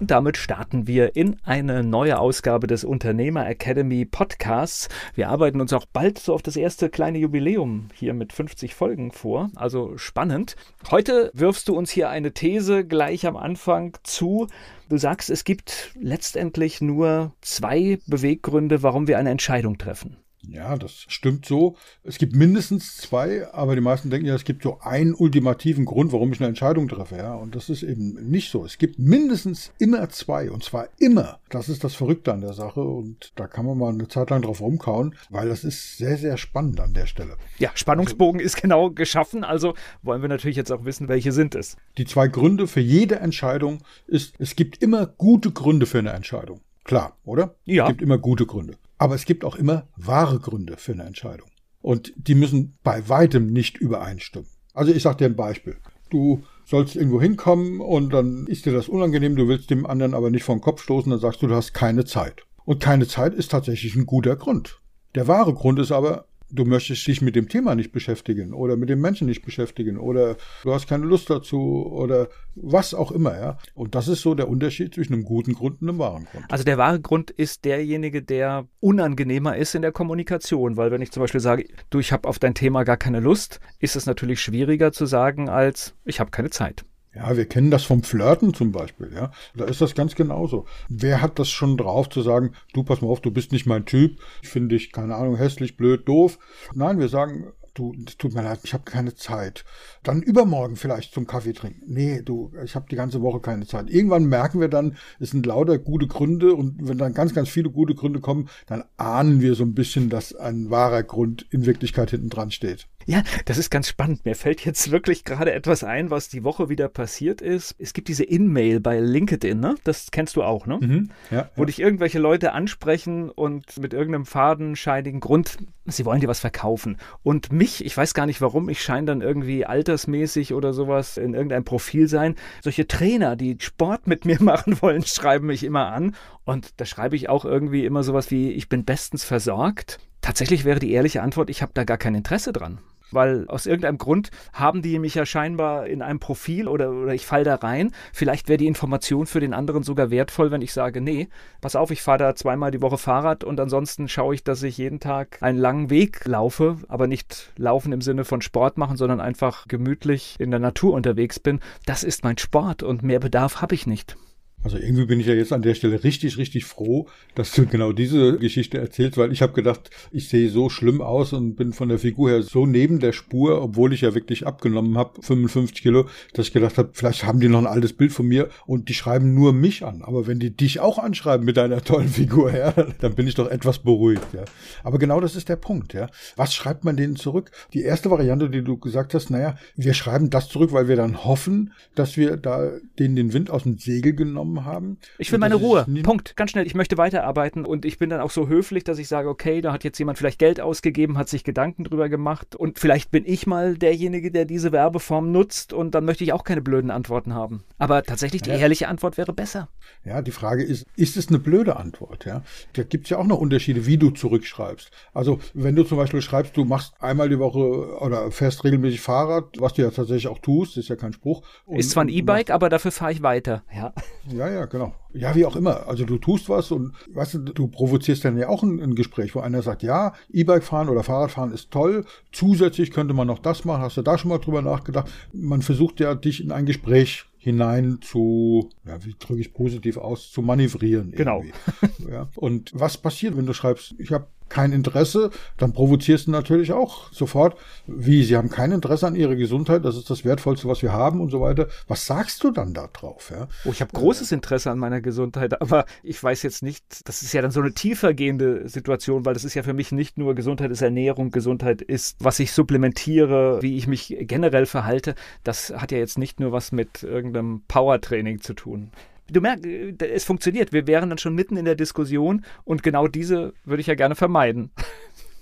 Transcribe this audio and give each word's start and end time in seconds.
Damit 0.00 0.36
starten 0.36 0.86
wir 0.86 1.16
in 1.16 1.38
eine 1.44 1.82
neue 1.82 2.20
Ausgabe 2.20 2.68
des 2.68 2.84
Unternehmer 2.84 3.48
Academy 3.48 4.04
Podcasts. 4.04 4.88
Wir 5.14 5.28
arbeiten 5.28 5.60
uns 5.60 5.72
auch 5.72 5.86
bald 5.92 6.20
so 6.20 6.34
auf 6.34 6.42
das 6.42 6.54
erste 6.54 6.88
kleine 6.88 7.18
Jubiläum 7.18 7.88
hier 7.94 8.14
mit 8.14 8.32
50 8.32 8.76
Folgen 8.76 9.10
vor. 9.10 9.50
Also 9.56 9.98
spannend. 9.98 10.54
Heute 10.92 11.32
wirfst 11.34 11.66
du 11.68 11.76
uns 11.76 11.90
hier 11.90 12.10
eine 12.10 12.32
These 12.32 12.84
gleich 12.86 13.26
am 13.26 13.36
Anfang 13.36 13.98
zu. 14.04 14.46
Du 14.88 14.98
sagst, 14.98 15.30
es 15.30 15.42
gibt 15.42 15.90
letztendlich 15.98 16.80
nur 16.80 17.32
zwei 17.40 17.98
Beweggründe, 18.06 18.84
warum 18.84 19.08
wir 19.08 19.18
eine 19.18 19.30
Entscheidung 19.30 19.78
treffen. 19.78 20.16
Ja, 20.50 20.76
das 20.76 21.04
stimmt 21.08 21.44
so. 21.44 21.76
Es 22.02 22.16
gibt 22.16 22.34
mindestens 22.34 22.96
zwei, 22.96 23.46
aber 23.52 23.74
die 23.74 23.82
meisten 23.82 24.08
denken 24.08 24.26
ja, 24.26 24.34
es 24.34 24.44
gibt 24.44 24.62
so 24.62 24.78
einen 24.80 25.14
ultimativen 25.14 25.84
Grund, 25.84 26.12
warum 26.12 26.32
ich 26.32 26.40
eine 26.40 26.48
Entscheidung 26.48 26.88
treffe. 26.88 27.16
Ja, 27.16 27.34
und 27.34 27.54
das 27.54 27.68
ist 27.68 27.82
eben 27.82 28.14
nicht 28.30 28.50
so. 28.50 28.64
Es 28.64 28.78
gibt 28.78 28.98
mindestens 28.98 29.72
immer 29.78 30.08
zwei 30.08 30.50
und 30.50 30.64
zwar 30.64 30.88
immer. 30.98 31.40
Das 31.50 31.68
ist 31.68 31.84
das 31.84 31.94
Verrückte 31.94 32.32
an 32.32 32.40
der 32.40 32.54
Sache 32.54 32.80
und 32.80 33.32
da 33.36 33.46
kann 33.46 33.66
man 33.66 33.76
mal 33.76 33.92
eine 33.92 34.08
Zeit 34.08 34.30
lang 34.30 34.42
drauf 34.42 34.60
rumkauen, 34.60 35.14
weil 35.28 35.48
das 35.48 35.64
ist 35.64 35.98
sehr, 35.98 36.16
sehr 36.16 36.38
spannend 36.38 36.80
an 36.80 36.94
der 36.94 37.06
Stelle. 37.06 37.36
Ja, 37.58 37.70
Spannungsbogen 37.74 38.40
also, 38.40 38.46
ist 38.46 38.62
genau 38.62 38.90
geschaffen, 38.90 39.44
also 39.44 39.74
wollen 40.02 40.22
wir 40.22 40.28
natürlich 40.28 40.56
jetzt 40.56 40.72
auch 40.72 40.84
wissen, 40.84 41.08
welche 41.08 41.32
sind 41.32 41.54
es. 41.54 41.76
Die 41.98 42.06
zwei 42.06 42.28
Gründe 42.28 42.66
für 42.66 42.80
jede 42.80 43.16
Entscheidung 43.16 43.82
ist, 44.06 44.34
es 44.38 44.56
gibt 44.56 44.82
immer 44.82 45.06
gute 45.06 45.50
Gründe 45.50 45.84
für 45.86 45.98
eine 45.98 46.12
Entscheidung. 46.12 46.60
Klar, 46.88 47.18
oder? 47.24 47.54
Ja. 47.66 47.84
Es 47.84 47.90
gibt 47.90 48.00
immer 48.00 48.16
gute 48.16 48.46
Gründe. 48.46 48.78
Aber 48.96 49.14
es 49.14 49.26
gibt 49.26 49.44
auch 49.44 49.56
immer 49.56 49.86
wahre 49.98 50.40
Gründe 50.40 50.78
für 50.78 50.92
eine 50.92 51.04
Entscheidung. 51.04 51.50
Und 51.82 52.14
die 52.16 52.34
müssen 52.34 52.78
bei 52.82 53.10
weitem 53.10 53.52
nicht 53.52 53.76
übereinstimmen. 53.76 54.48
Also 54.72 54.92
ich 54.92 55.02
sage 55.02 55.18
dir 55.18 55.26
ein 55.26 55.36
Beispiel. 55.36 55.76
Du 56.08 56.44
sollst 56.64 56.96
irgendwo 56.96 57.20
hinkommen 57.20 57.82
und 57.82 58.14
dann 58.14 58.46
ist 58.46 58.64
dir 58.64 58.72
das 58.72 58.88
unangenehm, 58.88 59.36
du 59.36 59.48
willst 59.48 59.68
dem 59.68 59.84
anderen 59.84 60.14
aber 60.14 60.30
nicht 60.30 60.44
vom 60.44 60.62
Kopf 60.62 60.82
stoßen, 60.82 61.10
dann 61.10 61.20
sagst 61.20 61.42
du, 61.42 61.46
du 61.46 61.54
hast 61.54 61.74
keine 61.74 62.06
Zeit. 62.06 62.46
Und 62.64 62.80
keine 62.80 63.06
Zeit 63.06 63.34
ist 63.34 63.50
tatsächlich 63.50 63.94
ein 63.94 64.06
guter 64.06 64.36
Grund. 64.36 64.80
Der 65.14 65.28
wahre 65.28 65.52
Grund 65.52 65.78
ist 65.78 65.92
aber, 65.92 66.24
du 66.50 66.64
möchtest 66.64 67.06
dich 67.06 67.20
mit 67.20 67.36
dem 67.36 67.48
Thema 67.48 67.74
nicht 67.74 67.92
beschäftigen 67.92 68.52
oder 68.52 68.76
mit 68.76 68.88
dem 68.88 69.00
Menschen 69.00 69.26
nicht 69.26 69.44
beschäftigen 69.44 69.98
oder 69.98 70.36
du 70.62 70.72
hast 70.72 70.88
keine 70.88 71.04
Lust 71.04 71.30
dazu 71.30 71.86
oder 71.86 72.28
was 72.54 72.94
auch 72.94 73.12
immer, 73.12 73.38
ja. 73.38 73.58
Und 73.74 73.94
das 73.94 74.08
ist 74.08 74.22
so 74.22 74.34
der 74.34 74.48
Unterschied 74.48 74.94
zwischen 74.94 75.14
einem 75.14 75.24
guten 75.24 75.52
Grund 75.52 75.80
und 75.82 75.88
einem 75.88 75.98
wahren 75.98 76.26
Grund. 76.30 76.44
Also 76.48 76.64
der 76.64 76.78
wahre 76.78 77.00
Grund 77.00 77.30
ist 77.30 77.64
derjenige, 77.64 78.22
der 78.22 78.66
unangenehmer 78.80 79.56
ist 79.56 79.74
in 79.74 79.82
der 79.82 79.92
Kommunikation, 79.92 80.76
weil 80.76 80.90
wenn 80.90 81.02
ich 81.02 81.12
zum 81.12 81.22
Beispiel 81.22 81.40
sage, 81.40 81.66
du, 81.90 81.98
ich 81.98 82.12
habe 82.12 82.28
auf 82.28 82.38
dein 82.38 82.54
Thema 82.54 82.84
gar 82.84 82.96
keine 82.96 83.20
Lust, 83.20 83.60
ist 83.78 83.96
es 83.96 84.06
natürlich 84.06 84.40
schwieriger 84.40 84.92
zu 84.92 85.06
sagen 85.06 85.48
als 85.48 85.94
ich 86.04 86.20
habe 86.20 86.30
keine 86.30 86.50
Zeit. 86.50 86.84
Ja, 87.18 87.36
wir 87.36 87.46
kennen 87.46 87.72
das 87.72 87.82
vom 87.82 88.04
Flirten 88.04 88.54
zum 88.54 88.70
Beispiel, 88.70 89.10
ja. 89.12 89.32
Da 89.56 89.64
ist 89.64 89.80
das 89.80 89.96
ganz 89.96 90.14
genauso. 90.14 90.66
Wer 90.88 91.20
hat 91.20 91.40
das 91.40 91.48
schon 91.48 91.76
drauf 91.76 92.08
zu 92.08 92.22
sagen, 92.22 92.52
du 92.74 92.84
pass 92.84 93.02
mal 93.02 93.08
auf, 93.08 93.20
du 93.20 93.32
bist 93.32 93.50
nicht 93.50 93.66
mein 93.66 93.86
Typ, 93.86 94.20
ich 94.40 94.48
finde 94.48 94.76
dich, 94.76 94.92
keine 94.92 95.16
Ahnung, 95.16 95.36
hässlich, 95.36 95.76
blöd, 95.76 96.06
doof. 96.06 96.38
Nein, 96.74 97.00
wir 97.00 97.08
sagen, 97.08 97.52
du, 97.74 97.92
tut 98.18 98.34
mir 98.34 98.42
leid, 98.42 98.60
ich 98.62 98.72
habe 98.72 98.84
keine 98.84 99.16
Zeit. 99.16 99.64
Dann 100.04 100.22
übermorgen 100.22 100.76
vielleicht 100.76 101.12
zum 101.12 101.26
Kaffee 101.26 101.54
trinken. 101.54 101.82
Nee, 101.86 102.22
du, 102.22 102.52
ich 102.64 102.76
habe 102.76 102.86
die 102.88 102.96
ganze 102.96 103.20
Woche 103.20 103.40
keine 103.40 103.66
Zeit. 103.66 103.90
Irgendwann 103.90 104.26
merken 104.26 104.60
wir 104.60 104.68
dann, 104.68 104.96
es 105.18 105.30
sind 105.30 105.44
lauter 105.44 105.78
gute 105.78 106.06
Gründe 106.06 106.54
und 106.54 106.76
wenn 106.86 106.98
dann 106.98 107.14
ganz, 107.14 107.34
ganz 107.34 107.48
viele 107.48 107.70
gute 107.70 107.96
Gründe 107.96 108.20
kommen, 108.20 108.48
dann 108.66 108.84
ahnen 108.96 109.40
wir 109.40 109.56
so 109.56 109.64
ein 109.64 109.74
bisschen, 109.74 110.08
dass 110.08 110.36
ein 110.36 110.70
wahrer 110.70 111.02
Grund 111.02 111.46
in 111.50 111.66
Wirklichkeit 111.66 112.10
hinten 112.10 112.28
dran 112.28 112.52
steht. 112.52 112.86
Ja, 113.08 113.22
das 113.46 113.56
ist 113.56 113.70
ganz 113.70 113.88
spannend. 113.88 114.26
Mir 114.26 114.34
fällt 114.34 114.66
jetzt 114.66 114.90
wirklich 114.90 115.24
gerade 115.24 115.54
etwas 115.54 115.82
ein, 115.82 116.10
was 116.10 116.28
die 116.28 116.44
Woche 116.44 116.68
wieder 116.68 116.88
passiert 116.88 117.40
ist. 117.40 117.74
Es 117.78 117.94
gibt 117.94 118.08
diese 118.08 118.22
In-Mail 118.22 118.80
bei 118.80 119.00
LinkedIn, 119.00 119.58
ne? 119.58 119.76
Das 119.84 120.10
kennst 120.10 120.36
du 120.36 120.42
auch, 120.42 120.66
ne? 120.66 120.76
Mhm, 120.78 121.10
ja, 121.30 121.48
Wo 121.56 121.62
ja. 121.62 121.66
dich 121.66 121.80
irgendwelche 121.80 122.18
Leute 122.18 122.52
ansprechen 122.52 123.30
und 123.30 123.78
mit 123.78 123.94
irgendeinem 123.94 124.26
fadenscheinigen 124.26 125.20
Grund, 125.20 125.56
sie 125.86 126.04
wollen 126.04 126.20
dir 126.20 126.28
was 126.28 126.40
verkaufen. 126.40 126.98
Und 127.22 127.50
mich, 127.50 127.82
ich 127.82 127.96
weiß 127.96 128.12
gar 128.12 128.26
nicht 128.26 128.42
warum, 128.42 128.68
ich 128.68 128.82
scheine 128.82 129.06
dann 129.06 129.22
irgendwie 129.22 129.64
altersmäßig 129.64 130.52
oder 130.52 130.74
sowas 130.74 131.16
in 131.16 131.32
irgendeinem 131.32 131.64
Profil 131.64 132.08
sein. 132.08 132.34
Solche 132.62 132.88
Trainer, 132.88 133.36
die 133.36 133.56
Sport 133.58 134.06
mit 134.06 134.26
mir 134.26 134.36
machen 134.42 134.82
wollen, 134.82 135.02
schreiben 135.02 135.46
mich 135.46 135.64
immer 135.64 135.86
an. 135.86 136.14
Und 136.44 136.78
da 136.78 136.84
schreibe 136.84 137.16
ich 137.16 137.30
auch 137.30 137.46
irgendwie 137.46 137.86
immer 137.86 138.02
sowas 138.02 138.30
wie, 138.30 138.50
ich 138.50 138.68
bin 138.68 138.84
bestens 138.84 139.24
versorgt. 139.24 139.98
Tatsächlich 140.20 140.66
wäre 140.66 140.78
die 140.78 140.92
ehrliche 140.92 141.22
Antwort, 141.22 141.48
ich 141.48 141.62
habe 141.62 141.72
da 141.72 141.84
gar 141.84 141.96
kein 141.96 142.14
Interesse 142.14 142.52
dran 142.52 142.80
weil 143.12 143.46
aus 143.48 143.66
irgendeinem 143.66 143.98
Grund 143.98 144.30
haben 144.52 144.82
die 144.82 144.98
mich 144.98 145.14
ja 145.14 145.26
scheinbar 145.26 145.86
in 145.86 146.02
einem 146.02 146.20
Profil 146.20 146.68
oder, 146.68 146.90
oder 146.90 147.14
ich 147.14 147.26
fall 147.26 147.44
da 147.44 147.56
rein. 147.56 147.92
Vielleicht 148.12 148.48
wäre 148.48 148.58
die 148.58 148.66
Information 148.66 149.26
für 149.26 149.40
den 149.40 149.54
anderen 149.54 149.82
sogar 149.82 150.10
wertvoll, 150.10 150.50
wenn 150.50 150.62
ich 150.62 150.72
sage, 150.72 151.00
nee, 151.00 151.28
pass 151.60 151.76
auf, 151.76 151.90
ich 151.90 152.02
fahre 152.02 152.18
da 152.18 152.34
zweimal 152.34 152.70
die 152.70 152.82
Woche 152.82 152.98
Fahrrad 152.98 153.44
und 153.44 153.58
ansonsten 153.60 154.08
schaue 154.08 154.34
ich, 154.34 154.44
dass 154.44 154.62
ich 154.62 154.78
jeden 154.78 155.00
Tag 155.00 155.38
einen 155.40 155.58
langen 155.58 155.90
Weg 155.90 156.24
laufe, 156.24 156.76
aber 156.88 157.06
nicht 157.06 157.52
laufen 157.56 157.92
im 157.92 158.00
Sinne 158.00 158.24
von 158.24 158.40
Sport 158.40 158.78
machen, 158.78 158.96
sondern 158.96 159.20
einfach 159.20 159.66
gemütlich 159.68 160.36
in 160.38 160.50
der 160.50 160.60
Natur 160.60 160.94
unterwegs 160.94 161.40
bin. 161.40 161.60
Das 161.86 162.04
ist 162.04 162.24
mein 162.24 162.38
Sport 162.38 162.82
und 162.82 163.02
mehr 163.02 163.20
Bedarf 163.20 163.60
habe 163.62 163.74
ich 163.74 163.86
nicht. 163.86 164.16
Also 164.64 164.76
irgendwie 164.76 165.06
bin 165.06 165.20
ich 165.20 165.26
ja 165.26 165.34
jetzt 165.34 165.52
an 165.52 165.62
der 165.62 165.74
Stelle 165.74 166.02
richtig, 166.02 166.36
richtig 166.36 166.64
froh, 166.64 167.06
dass 167.36 167.52
du 167.52 167.64
genau 167.64 167.92
diese 167.92 168.38
Geschichte 168.38 168.76
erzählst, 168.78 169.16
weil 169.16 169.30
ich 169.32 169.40
habe 169.40 169.52
gedacht, 169.52 169.88
ich 170.10 170.28
sehe 170.28 170.50
so 170.50 170.68
schlimm 170.68 171.00
aus 171.00 171.32
und 171.32 171.54
bin 171.54 171.72
von 171.72 171.88
der 171.88 172.00
Figur 172.00 172.30
her 172.30 172.42
so 172.42 172.66
neben 172.66 172.98
der 172.98 173.12
Spur, 173.12 173.62
obwohl 173.62 173.92
ich 173.92 174.00
ja 174.00 174.16
wirklich 174.16 174.48
abgenommen 174.48 174.98
habe, 174.98 175.22
55 175.22 175.80
Kilo, 175.80 176.08
dass 176.32 176.48
ich 176.48 176.52
gedacht 176.52 176.76
habe, 176.76 176.90
vielleicht 176.92 177.24
haben 177.24 177.38
die 177.38 177.48
noch 177.48 177.60
ein 177.60 177.68
altes 177.68 177.92
Bild 177.92 178.12
von 178.12 178.26
mir 178.26 178.48
und 178.66 178.88
die 178.88 178.94
schreiben 178.94 179.32
nur 179.32 179.52
mich 179.52 179.84
an. 179.84 180.02
Aber 180.02 180.26
wenn 180.26 180.40
die 180.40 180.50
dich 180.50 180.80
auch 180.80 180.98
anschreiben 180.98 181.46
mit 181.46 181.56
deiner 181.56 181.80
tollen 181.82 182.08
Figur, 182.08 182.52
ja, 182.56 182.72
dann 182.72 183.14
bin 183.14 183.28
ich 183.28 183.36
doch 183.36 183.48
etwas 183.48 183.78
beruhigt. 183.78 184.26
Ja. 184.32 184.44
Aber 184.82 184.98
genau 184.98 185.20
das 185.20 185.36
ist 185.36 185.48
der 185.48 185.56
Punkt. 185.56 185.94
Ja. 185.94 186.08
Was 186.34 186.52
schreibt 186.52 186.84
man 186.84 186.96
denen 186.96 187.14
zurück? 187.14 187.52
Die 187.74 187.82
erste 187.82 188.10
Variante, 188.10 188.50
die 188.50 188.62
du 188.62 188.76
gesagt 188.76 189.14
hast, 189.14 189.30
naja, 189.30 189.56
wir 189.76 189.94
schreiben 189.94 190.30
das 190.30 190.48
zurück, 190.48 190.72
weil 190.72 190.88
wir 190.88 190.96
dann 190.96 191.24
hoffen, 191.24 191.72
dass 191.94 192.16
wir 192.16 192.36
da 192.36 192.72
denen 192.98 193.14
den 193.14 193.32
Wind 193.32 193.50
aus 193.50 193.62
dem 193.62 193.78
Segel 193.78 194.14
genommen 194.14 194.47
genommen 194.48 194.64
haben. 194.64 194.98
Ich 195.18 195.30
will 195.32 195.38
meine 195.38 195.54
Ruhe. 195.54 195.86
Punkt. 196.02 196.36
Ganz 196.36 196.50
schnell. 196.50 196.66
Ich 196.66 196.74
möchte 196.74 196.96
weiterarbeiten 196.98 197.64
und 197.64 197.84
ich 197.84 197.98
bin 197.98 198.10
dann 198.10 198.20
auch 198.20 198.30
so 198.30 198.48
höflich, 198.48 198.84
dass 198.84 198.98
ich 198.98 199.08
sage, 199.08 199.28
okay, 199.28 199.60
da 199.60 199.72
hat 199.72 199.84
jetzt 199.84 199.98
jemand 199.98 200.18
vielleicht 200.18 200.38
Geld 200.38 200.60
ausgegeben, 200.60 201.18
hat 201.18 201.28
sich 201.28 201.44
Gedanken 201.44 201.84
drüber 201.84 202.08
gemacht 202.08 202.56
und 202.56 202.78
vielleicht 202.78 203.10
bin 203.10 203.24
ich 203.26 203.46
mal 203.46 203.76
derjenige, 203.76 204.30
der 204.30 204.44
diese 204.44 204.72
Werbeform 204.72 205.30
nutzt 205.32 205.72
und 205.72 205.94
dann 205.94 206.04
möchte 206.04 206.24
ich 206.24 206.32
auch 206.32 206.44
keine 206.44 206.62
blöden 206.62 206.90
Antworten 206.90 207.34
haben. 207.34 207.64
Aber 207.78 208.02
tatsächlich 208.02 208.42
die 208.42 208.50
ja. 208.50 208.56
ehrliche 208.56 208.88
Antwort 208.88 209.16
wäre 209.16 209.32
besser. 209.32 209.68
Ja, 210.04 210.22
die 210.22 210.30
Frage 210.30 210.62
ist, 210.62 210.86
ist 210.96 211.16
es 211.16 211.28
eine 211.28 211.38
blöde 211.38 211.76
Antwort? 211.76 212.24
Ja, 212.24 212.42
da 212.74 212.82
gibt 212.82 213.04
es 213.06 213.10
ja 213.10 213.18
auch 213.18 213.26
noch 213.26 213.38
Unterschiede, 213.38 213.86
wie 213.86 213.98
du 213.98 214.10
zurückschreibst. 214.10 214.90
Also 215.12 215.40
wenn 215.54 215.76
du 215.76 215.84
zum 215.84 215.98
Beispiel 215.98 216.22
schreibst, 216.22 216.56
du 216.56 216.64
machst 216.64 216.94
einmal 217.00 217.28
die 217.28 217.38
Woche 217.38 217.98
oder 218.00 218.30
fährst 218.30 218.64
regelmäßig 218.64 219.00
Fahrrad, 219.00 219.44
was 219.58 219.74
du 219.74 219.82
ja 219.82 219.90
tatsächlich 219.90 220.28
auch 220.28 220.38
tust, 220.38 220.76
ist 220.76 220.88
ja 220.88 220.96
kein 220.96 221.12
Spruch. 221.12 221.42
ist 221.68 221.90
zwar 221.90 222.04
ein 222.04 222.08
E-Bike, 222.08 222.50
aber 222.50 222.68
dafür 222.68 222.90
fahre 222.90 223.12
ich 223.12 223.22
weiter. 223.22 223.62
Ja. 223.74 223.92
Ja, 224.38 224.48
ja, 224.48 224.66
genau. 224.66 224.94
Ja, 225.12 225.34
wie 225.34 225.44
auch 225.44 225.56
immer. 225.56 225.88
Also 225.88 226.04
du 226.04 226.16
tust 226.16 226.48
was 226.48 226.70
und 226.70 226.92
weißt 227.12 227.34
du, 227.34 227.38
du 227.40 227.66
provozierst 227.66 228.24
dann 228.24 228.38
ja 228.38 228.48
auch 228.48 228.62
ein, 228.62 228.80
ein 228.80 228.94
Gespräch, 228.94 229.34
wo 229.34 229.40
einer 229.40 229.62
sagt, 229.62 229.82
ja, 229.82 230.14
E-Bike 230.32 230.62
fahren 230.62 230.88
oder 230.88 231.02
Fahrradfahren 231.02 231.52
ist 231.52 231.72
toll. 231.72 232.04
Zusätzlich 232.30 232.92
könnte 232.92 233.14
man 233.14 233.26
noch 233.26 233.40
das 233.40 233.64
machen. 233.64 233.82
Hast 233.82 233.96
du 233.96 234.02
da 234.02 234.16
schon 234.16 234.28
mal 234.28 234.38
drüber 234.38 234.62
nachgedacht? 234.62 235.10
Man 235.32 235.62
versucht 235.62 235.98
ja, 235.98 236.14
dich 236.14 236.40
in 236.40 236.52
ein 236.52 236.66
Gespräch 236.66 237.24
hinein 237.38 237.98
zu, 238.00 238.70
ja, 238.86 239.04
wie 239.04 239.16
drücke 239.18 239.40
ich 239.40 239.52
positiv 239.52 239.96
aus, 239.96 240.30
zu 240.30 240.40
manövrieren. 240.40 241.10
Genau. 241.10 241.42
ja. 242.08 242.28
Und 242.36 242.70
was 242.74 242.96
passiert, 242.96 243.36
wenn 243.36 243.46
du 243.46 243.54
schreibst, 243.54 243.96
ich 243.98 244.12
habe 244.12 244.28
kein 244.48 244.72
Interesse, 244.72 245.30
dann 245.56 245.72
provozierst 245.72 246.26
du 246.26 246.30
natürlich 246.30 246.72
auch 246.72 247.12
sofort, 247.12 247.56
wie, 247.86 248.24
sie 248.24 248.36
haben 248.36 248.50
kein 248.50 248.72
Interesse 248.72 249.06
an 249.06 249.14
ihrer 249.14 249.36
Gesundheit, 249.36 249.84
das 249.84 249.96
ist 249.96 250.10
das 250.10 250.24
Wertvollste, 250.24 250.68
was 250.68 250.82
wir 250.82 250.92
haben 250.92 251.20
und 251.20 251.30
so 251.30 251.40
weiter. 251.40 251.68
Was 251.86 252.06
sagst 252.06 252.42
du 252.44 252.50
dann 252.50 252.74
da 252.74 252.88
drauf? 252.92 253.30
Ja? 253.30 253.48
Oh, 253.64 253.70
ich 253.70 253.80
habe 253.80 253.92
großes 253.92 254.32
Interesse 254.32 254.70
an 254.70 254.78
meiner 254.78 255.00
Gesundheit, 255.00 255.60
aber 255.62 255.84
ich 256.02 256.22
weiß 256.22 256.42
jetzt 256.42 256.62
nicht, 256.62 257.08
das 257.08 257.22
ist 257.22 257.32
ja 257.32 257.42
dann 257.42 257.50
so 257.50 257.60
eine 257.60 257.72
tiefergehende 257.72 258.68
Situation, 258.68 259.24
weil 259.24 259.34
das 259.34 259.44
ist 259.44 259.54
ja 259.54 259.62
für 259.62 259.74
mich 259.74 259.92
nicht 259.92 260.18
nur 260.18 260.34
Gesundheit 260.34 260.70
ist 260.70 260.82
Ernährung, 260.82 261.30
Gesundheit 261.30 261.82
ist, 261.82 262.16
was 262.20 262.38
ich 262.40 262.52
supplementiere, 262.52 263.62
wie 263.62 263.76
ich 263.76 263.86
mich 263.86 264.16
generell 264.20 264.66
verhalte. 264.66 265.14
Das 265.44 265.72
hat 265.76 265.92
ja 265.92 265.98
jetzt 265.98 266.18
nicht 266.18 266.40
nur 266.40 266.52
was 266.52 266.72
mit 266.72 267.02
irgendeinem 267.02 267.62
Powertraining 267.68 268.40
zu 268.40 268.54
tun 268.54 268.90
du 269.30 269.40
merkst, 269.40 269.64
äh, 269.64 269.94
es 270.12 270.24
funktioniert. 270.24 270.72
Wir 270.72 270.86
wären 270.86 271.10
dann 271.10 271.18
schon 271.18 271.34
mitten 271.34 271.56
in 271.56 271.64
der 271.64 271.74
Diskussion 271.74 272.44
und 272.64 272.82
genau 272.82 273.08
diese 273.08 273.52
würde 273.64 273.80
ich 273.80 273.86
ja 273.86 273.94
gerne 273.94 274.14
vermeiden. 274.14 274.70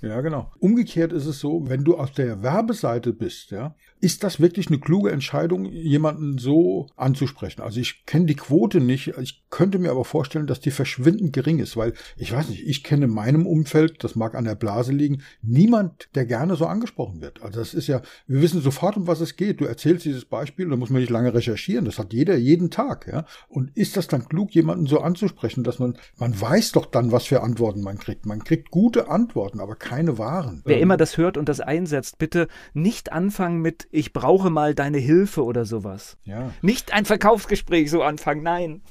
Ja, 0.03 0.21
genau. 0.21 0.53
Umgekehrt 0.59 1.13
ist 1.13 1.27
es 1.27 1.41
so, 1.41 1.69
wenn 1.69 1.83
du 1.83 1.97
auf 1.97 2.11
der 2.11 2.43
Werbeseite 2.43 3.13
bist, 3.13 3.51
ja, 3.51 3.75
ist 4.01 4.25
das 4.25 4.41
wirklich 4.41 4.69
eine 4.69 4.79
kluge 4.79 5.11
Entscheidung, 5.11 5.65
jemanden 5.65 6.39
so 6.39 6.89
anzusprechen? 6.97 7.63
Also 7.63 7.81
ich 7.81 8.05
kenne 8.05 8.27
die 8.27 8.37
Quote 8.37 8.81
nicht, 8.81 9.15
ich 9.21 9.45
könnte 9.51 9.79
mir 9.79 9.91
aber 9.91 10.05
vorstellen, 10.05 10.47
dass 10.47 10.61
die 10.61 10.71
verschwindend 10.71 11.33
gering 11.33 11.59
ist, 11.59 11.77
weil 11.77 11.95
ich 12.17 12.33
weiß 12.33 12.49
nicht, 12.51 12.67
ich 12.67 12.85
kenne 12.85 13.07
in 13.07 13.11
meinem 13.11 13.47
Umfeld, 13.47 14.05
das 14.05 14.15
mag 14.15 14.35
an 14.35 14.45
der 14.45 14.55
Blase 14.55 14.93
liegen, 14.93 15.23
niemand, 15.43 16.09
der 16.15 16.27
gerne 16.27 16.57
so 16.57 16.67
angesprochen 16.67 17.21
wird. 17.21 17.43
Also 17.43 17.59
das 17.59 17.73
ist 17.73 17.87
ja, 17.87 18.03
wir 18.27 18.43
wissen 18.43 18.61
sofort, 18.61 18.97
um 18.97 19.07
was 19.07 19.21
es 19.21 19.37
geht. 19.37 19.61
Du 19.61 19.65
erzählst 19.65 20.05
dieses 20.05 20.25
Beispiel, 20.25 20.69
da 20.69 20.77
muss 20.77 20.91
man 20.91 21.01
nicht 21.01 21.11
lange 21.11 21.33
recherchieren, 21.33 21.87
das 21.87 21.99
hat 21.99 22.13
jeder 22.13 22.37
jeden 22.37 22.71
Tag, 22.71 23.07
ja. 23.11 23.25
Und 23.49 23.77
ist 23.77 23.97
das 23.97 24.09
dann 24.09 24.29
klug, 24.29 24.55
jemanden 24.55 24.87
so 24.87 25.01
anzusprechen, 25.01 25.65
dass 25.65 25.79
man, 25.79 25.97
man 26.19 26.39
weiß 26.39 26.73
doch 26.73 26.87
dann, 26.87 27.13
was 27.13 27.25
für 27.25 27.43
Antworten 27.43 27.83
man 27.83 27.99
kriegt. 27.99 28.27
Man 28.27 28.45
kriegt 28.45 28.71
gute 28.71 29.09
Antworten, 29.09 29.61
aber 29.61 29.75
keine 29.75 30.19
wahren. 30.19 30.63
Wer 30.65 30.81
immer 30.81 30.97
das 30.97 31.17
hört 31.17 31.37
und 31.37 31.49
das 31.49 31.61
einsetzt, 31.61 32.19
bitte 32.19 32.49
nicht 32.75 33.13
anfangen 33.13 33.63
mit 33.63 33.86
ich 33.91 34.13
brauche 34.13 34.51
mal 34.51 34.75
deine 34.75 34.99
Hilfe 34.99 35.45
oder 35.45 35.65
sowas. 35.65 36.17
Ja. 36.25 36.53
Nicht 36.63 36.93
ein 36.93 37.05
Verkaufsgespräch 37.05 37.91
so 37.91 38.03
anfangen, 38.03 38.43
nein. 38.43 38.83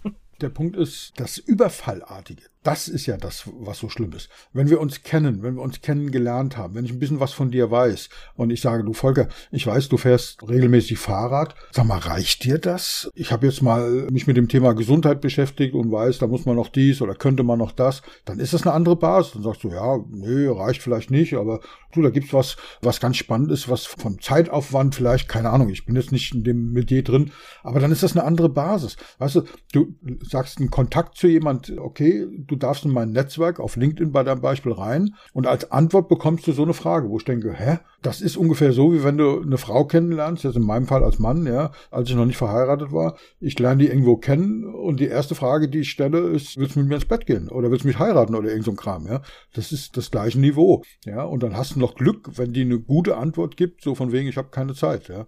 Der 0.42 0.50
Punkt 0.50 0.76
ist 0.76 1.14
das 1.18 1.38
Überfallartige. 1.38 2.44
Das 2.66 2.88
ist 2.88 3.06
ja 3.06 3.16
das, 3.16 3.44
was 3.60 3.78
so 3.78 3.90
schlimm 3.90 4.12
ist. 4.14 4.28
Wenn 4.52 4.72
wir 4.72 4.82
uns 4.82 5.04
kennen, 5.04 5.44
wenn 5.44 5.54
wir 5.54 5.62
uns 5.62 5.82
kennengelernt 5.82 6.58
haben, 6.58 6.74
wenn 6.74 6.84
ich 6.84 6.92
ein 6.92 6.98
bisschen 6.98 7.20
was 7.20 7.32
von 7.32 7.52
dir 7.52 7.70
weiß 7.70 8.10
und 8.38 8.50
ich 8.50 8.60
sage, 8.60 8.84
du 8.84 8.94
Volker, 8.94 9.28
ich 9.52 9.68
weiß, 9.68 9.88
du 9.88 9.98
fährst 9.98 10.42
regelmäßig 10.50 10.98
Fahrrad. 10.98 11.54
Sag 11.72 11.86
mal, 11.86 12.00
reicht 12.00 12.44
dir 12.44 12.58
das? 12.58 13.08
Ich 13.14 13.32
habe 13.32 13.46
jetzt 13.46 13.62
mal 13.62 14.08
mich 14.10 14.26
mit 14.26 14.36
dem 14.36 14.48
Thema 14.48 14.74
Gesundheit 14.74 15.22
beschäftigt 15.22 15.76
und 15.76 15.92
weiß, 15.92 16.18
da 16.18 16.26
muss 16.26 16.46
man 16.46 16.56
noch 16.56 16.70
dies 16.70 17.04
oder 17.04 17.14
könnte 17.14 17.44
man 17.44 17.60
noch 17.60 17.72
das. 17.72 18.02
Dann 18.26 18.40
ist 18.40 18.54
das 18.54 18.64
eine 18.64 18.74
andere 18.74 18.96
Basis. 18.96 19.34
Dann 19.34 19.44
sagst 19.44 19.64
du, 19.64 19.70
ja, 19.70 20.00
nee, 20.10 20.48
reicht 20.48 20.82
vielleicht 20.82 21.12
nicht, 21.12 21.36
aber 21.36 21.60
du, 21.96 22.02
da 22.02 22.10
gibt's 22.10 22.34
was, 22.34 22.58
was 22.82 23.00
ganz 23.00 23.18
spannend 23.18 23.52
ist, 23.52 23.70
was 23.70 23.86
vom 23.86 24.20
Zeitaufwand 24.20 24.96
vielleicht, 24.96 25.30
keine 25.30 25.52
Ahnung, 25.52 25.70
ich 25.70 25.86
bin 25.86 25.96
jetzt 25.96 26.12
nicht 26.12 26.34
in 26.34 26.44
dem 26.44 26.72
Metier 26.72 27.04
drin, 27.04 27.32
aber 27.64 27.80
dann 27.80 27.92
ist 27.92 28.02
das 28.02 28.14
eine 28.14 28.26
andere 28.26 28.50
Basis. 28.50 28.98
Weißt 29.20 29.36
du, 29.36 29.44
du 29.72 29.96
sagst 30.24 30.60
einen 30.60 30.72
Kontakt 30.72 31.16
zu 31.16 31.28
jemand, 31.28 31.72
okay, 31.78 32.26
du 32.36 32.55
du 32.56 32.68
darfst 32.68 32.86
in 32.86 32.92
mein 32.92 33.12
Netzwerk 33.12 33.60
auf 33.60 33.76
LinkedIn 33.76 34.12
bei 34.12 34.24
deinem 34.24 34.42
Beispiel 34.42 34.72
rein 34.72 35.16
und 35.34 35.48
als 35.48 35.72
Antwort 35.72 36.10
bekommst 36.10 36.48
du 36.48 36.52
so 36.52 36.64
eine 36.64 36.74
Frage, 36.74 37.10
wo 37.10 37.18
ich 37.18 37.26
denke, 37.26 37.54
hä? 37.54 37.80
Das 38.02 38.22
ist 38.22 38.38
ungefähr 38.38 38.72
so, 38.72 38.94
wie 38.94 39.04
wenn 39.04 39.18
du 39.18 39.42
eine 39.42 39.58
Frau 39.58 39.86
kennenlernst, 39.86 40.44
jetzt 40.44 40.58
in 40.58 40.64
meinem 40.64 40.86
Fall 40.86 41.04
als 41.04 41.18
Mann, 41.18 41.46
ja, 41.48 41.72
als 41.90 42.10
ich 42.10 42.16
noch 42.16 42.26
nicht 42.26 42.38
verheiratet 42.38 42.92
war. 42.92 43.18
Ich 43.40 43.58
lerne 43.58 43.84
die 43.84 43.90
irgendwo 43.90 44.18
kennen 44.18 44.64
und 44.64 45.00
die 45.00 45.08
erste 45.08 45.34
Frage, 45.34 45.70
die 45.70 45.80
ich 45.80 45.90
stelle, 45.90 46.20
ist, 46.20 46.58
willst 46.58 46.76
du 46.76 46.80
mit 46.80 46.90
mir 46.90 46.96
ins 46.96 47.06
Bett 47.06 47.26
gehen? 47.26 47.50
Oder 47.50 47.72
willst 47.72 47.84
du 47.84 47.88
mich 47.88 47.98
heiraten 47.98 48.36
oder 48.36 48.50
irgend 48.50 48.66
so 48.66 48.72
ein 48.72 48.78
Kram, 48.78 49.08
ja? 49.08 49.22
Das 49.54 49.72
ist 49.72 49.98
das 49.98 50.12
gleiche 50.12 50.40
Niveau, 50.40 50.84
ja. 51.06 51.24
Und 51.24 51.42
dann 51.42 51.58
hast 51.58 51.76
du 51.76 51.80
noch 51.80 51.96
Glück, 51.96 52.30
wenn 52.38 52.54
die 52.54 52.62
eine 52.62 52.80
gute 52.80 53.18
Antwort 53.18 53.58
gibt, 53.58 53.82
so 53.82 53.96
von 53.96 54.12
wegen, 54.12 54.30
ich 54.30 54.38
habe 54.38 54.50
keine 54.50 54.76
Zeit, 54.76 55.08
ja. 55.08 55.26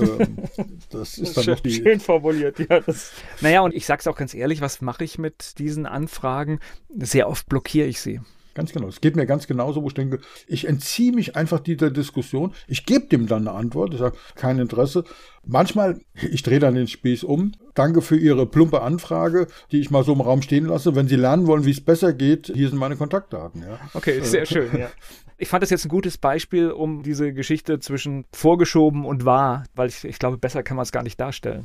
ähm, 0.00 0.36
das 0.90 1.16
ist 1.16 1.36
dann 1.36 1.44
schön, 1.44 1.54
noch 1.54 1.60
die... 1.60 1.72
Schön 1.72 2.00
formuliert, 2.00 2.58
ja. 2.58 2.80
Das, 2.80 3.12
naja, 3.40 3.62
und 3.62 3.74
ich 3.74 3.86
sag's 3.86 4.06
auch 4.06 4.16
ganz 4.16 4.34
ehrlich, 4.34 4.60
was 4.60 4.82
mache 4.82 5.04
ich 5.04 5.18
mit 5.18 5.58
diesen 5.58 5.86
Anfragen? 5.86 6.59
Sehr 6.98 7.28
oft 7.28 7.48
blockiere 7.48 7.86
ich 7.86 8.00
sie. 8.00 8.20
Ganz 8.54 8.72
genau. 8.72 8.88
Es 8.88 9.00
geht 9.00 9.14
mir 9.16 9.26
ganz 9.26 9.46
genauso, 9.46 9.82
wo 9.82 9.88
ich 9.88 9.94
denke, 9.94 10.18
ich 10.48 10.66
entziehe 10.66 11.12
mich 11.12 11.36
einfach 11.36 11.60
dieser 11.60 11.90
Diskussion. 11.90 12.52
Ich 12.66 12.84
gebe 12.84 13.06
dem 13.06 13.26
dann 13.26 13.46
eine 13.46 13.56
Antwort. 13.56 13.94
Ich 13.94 14.00
sage, 14.00 14.16
kein 14.34 14.58
Interesse. 14.58 15.04
Manchmal, 15.46 16.00
ich 16.14 16.42
drehe 16.42 16.58
dann 16.58 16.74
den 16.74 16.88
Spieß 16.88 17.24
um. 17.24 17.52
Danke 17.74 18.02
für 18.02 18.16
Ihre 18.16 18.46
plumpe 18.46 18.82
Anfrage, 18.82 19.46
die 19.70 19.80
ich 19.80 19.90
mal 19.90 20.04
so 20.04 20.12
im 20.12 20.20
Raum 20.20 20.42
stehen 20.42 20.66
lasse. 20.66 20.96
Wenn 20.96 21.06
Sie 21.06 21.16
lernen 21.16 21.46
wollen, 21.46 21.64
wie 21.64 21.70
es 21.70 21.80
besser 21.80 22.12
geht, 22.12 22.50
hier 22.52 22.68
sind 22.68 22.78
meine 22.78 22.96
Kontaktdaten. 22.96 23.62
Ja. 23.62 23.78
Okay, 23.94 24.20
sehr 24.20 24.46
schön. 24.46 24.76
Ja. 24.76 24.90
Ich 25.38 25.48
fand 25.48 25.62
das 25.62 25.70
jetzt 25.70 25.86
ein 25.86 25.88
gutes 25.88 26.18
Beispiel, 26.18 26.70
um 26.70 27.02
diese 27.02 27.32
Geschichte 27.32 27.78
zwischen 27.78 28.26
vorgeschoben 28.32 29.06
und 29.06 29.24
wahr, 29.24 29.64
weil 29.74 29.88
ich, 29.88 30.04
ich 30.04 30.18
glaube, 30.18 30.36
besser 30.36 30.62
kann 30.62 30.76
man 30.76 30.82
es 30.82 30.92
gar 30.92 31.02
nicht 31.02 31.18
darstellen. 31.18 31.64